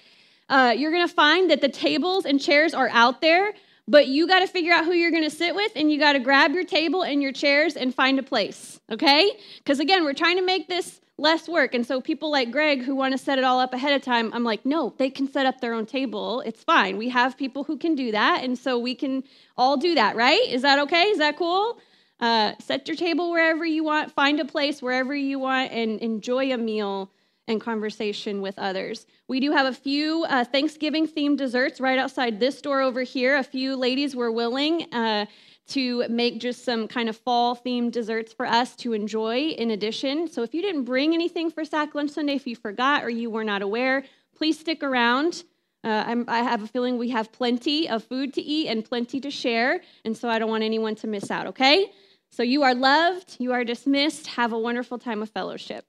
uh, 0.49 0.73
you're 0.75 0.91
going 0.91 1.07
to 1.07 1.13
find 1.13 1.51
that 1.51 1.61
the 1.61 1.69
tables 1.69 2.25
and 2.25 2.41
chairs 2.41 2.73
are 2.73 2.89
out 2.89 3.21
there 3.21 3.53
but 3.89 4.07
you 4.07 4.27
got 4.27 4.41
to 4.41 4.47
figure 4.47 4.71
out 4.71 4.85
who 4.85 4.93
you're 4.93 5.09
going 5.09 5.23
to 5.23 5.35
sit 5.35 5.55
with, 5.55 5.71
and 5.75 5.91
you 5.91 5.97
got 5.97 6.13
to 6.13 6.19
grab 6.19 6.53
your 6.53 6.63
table 6.63 7.01
and 7.03 7.23
your 7.23 7.31
chairs 7.31 7.75
and 7.75 7.93
find 7.93 8.19
a 8.19 8.23
place, 8.23 8.79
okay? 8.91 9.31
Because 9.57 9.79
again, 9.79 10.03
we're 10.03 10.13
trying 10.13 10.37
to 10.37 10.45
make 10.45 10.67
this 10.67 11.01
less 11.17 11.49
work. 11.49 11.73
And 11.73 11.85
so 11.85 11.99
people 11.99 12.29
like 12.29 12.51
Greg 12.51 12.83
who 12.83 12.95
want 12.95 13.13
to 13.13 13.17
set 13.17 13.39
it 13.39 13.43
all 13.43 13.59
up 13.59 13.73
ahead 13.73 13.93
of 13.93 14.03
time, 14.03 14.31
I'm 14.31 14.43
like, 14.43 14.63
no, 14.63 14.93
they 14.99 15.09
can 15.09 15.27
set 15.27 15.47
up 15.47 15.59
their 15.59 15.73
own 15.73 15.87
table. 15.87 16.41
It's 16.41 16.63
fine. 16.63 16.97
We 16.97 17.09
have 17.09 17.35
people 17.35 17.63
who 17.63 17.77
can 17.77 17.95
do 17.95 18.11
that. 18.11 18.43
And 18.43 18.57
so 18.57 18.77
we 18.77 18.93
can 18.93 19.23
all 19.57 19.75
do 19.75 19.95
that, 19.95 20.15
right? 20.15 20.47
Is 20.47 20.61
that 20.61 20.77
okay? 20.79 21.05
Is 21.05 21.17
that 21.17 21.35
cool? 21.35 21.79
Uh, 22.19 22.53
set 22.59 22.87
your 22.87 22.95
table 22.95 23.31
wherever 23.31 23.65
you 23.65 23.83
want, 23.83 24.11
find 24.11 24.39
a 24.39 24.45
place 24.45 24.81
wherever 24.81 25.15
you 25.15 25.39
want, 25.39 25.71
and 25.71 25.99
enjoy 25.99 26.53
a 26.53 26.57
meal 26.57 27.09
and 27.49 27.59
conversation 27.59 28.41
with 28.41 28.57
others. 28.57 29.05
We 29.27 29.39
do 29.39 29.51
have 29.51 29.65
a 29.65 29.73
few 29.73 30.23
uh, 30.29 30.45
Thanksgiving 30.45 31.07
themed 31.07 31.37
desserts 31.37 31.81
right 31.81 31.97
outside 31.97 32.39
this 32.39 32.61
door 32.61 32.81
over 32.81 33.01
here. 33.01 33.35
A 33.35 33.43
few 33.43 33.75
ladies 33.75 34.15
were 34.15 34.31
willing 34.31 34.83
uh, 34.93 35.25
to 35.69 36.07
make 36.07 36.39
just 36.39 36.63
some 36.63 36.87
kind 36.87 37.09
of 37.09 37.17
fall 37.17 37.55
themed 37.55 37.91
desserts 37.91 38.31
for 38.31 38.45
us 38.45 38.75
to 38.77 38.93
enjoy 38.93 39.49
in 39.49 39.71
addition. 39.71 40.27
So 40.27 40.43
if 40.43 40.53
you 40.53 40.61
didn't 40.61 40.83
bring 40.83 41.13
anything 41.13 41.49
for 41.49 41.65
Sack 41.65 41.95
Lunch 41.95 42.11
Sunday, 42.11 42.35
if 42.35 42.45
you 42.47 42.55
forgot 42.55 43.03
or 43.03 43.09
you 43.09 43.29
were 43.29 43.43
not 43.43 43.61
aware, 43.63 44.03
please 44.35 44.59
stick 44.59 44.83
around. 44.83 45.43
Uh, 45.83 46.23
i 46.27 46.39
have 46.39 46.61
a 46.61 46.67
feeling 46.67 46.97
we 46.97 47.09
have 47.09 47.31
plenty 47.31 47.89
of 47.89 48.03
food 48.03 48.33
to 48.33 48.41
eat 48.41 48.67
and 48.67 48.83
plenty 48.85 49.19
to 49.21 49.31
share, 49.31 49.81
and 50.03 50.15
so 50.15 50.27
I 50.29 50.37
don't 50.37 50.49
want 50.49 50.63
anyone 50.63 50.95
to 50.95 51.07
miss 51.07 51.31
out, 51.31 51.47
okay? 51.47 51.91
So 52.31 52.43
you 52.43 52.63
are 52.63 52.75
loved, 52.75 53.37
you 53.39 53.53
are 53.53 53.63
dismissed. 53.63 54.27
Have 54.27 54.51
a 54.51 54.59
wonderful 54.59 54.99
time 54.99 55.21
of 55.21 55.29
fellowship. 55.29 55.85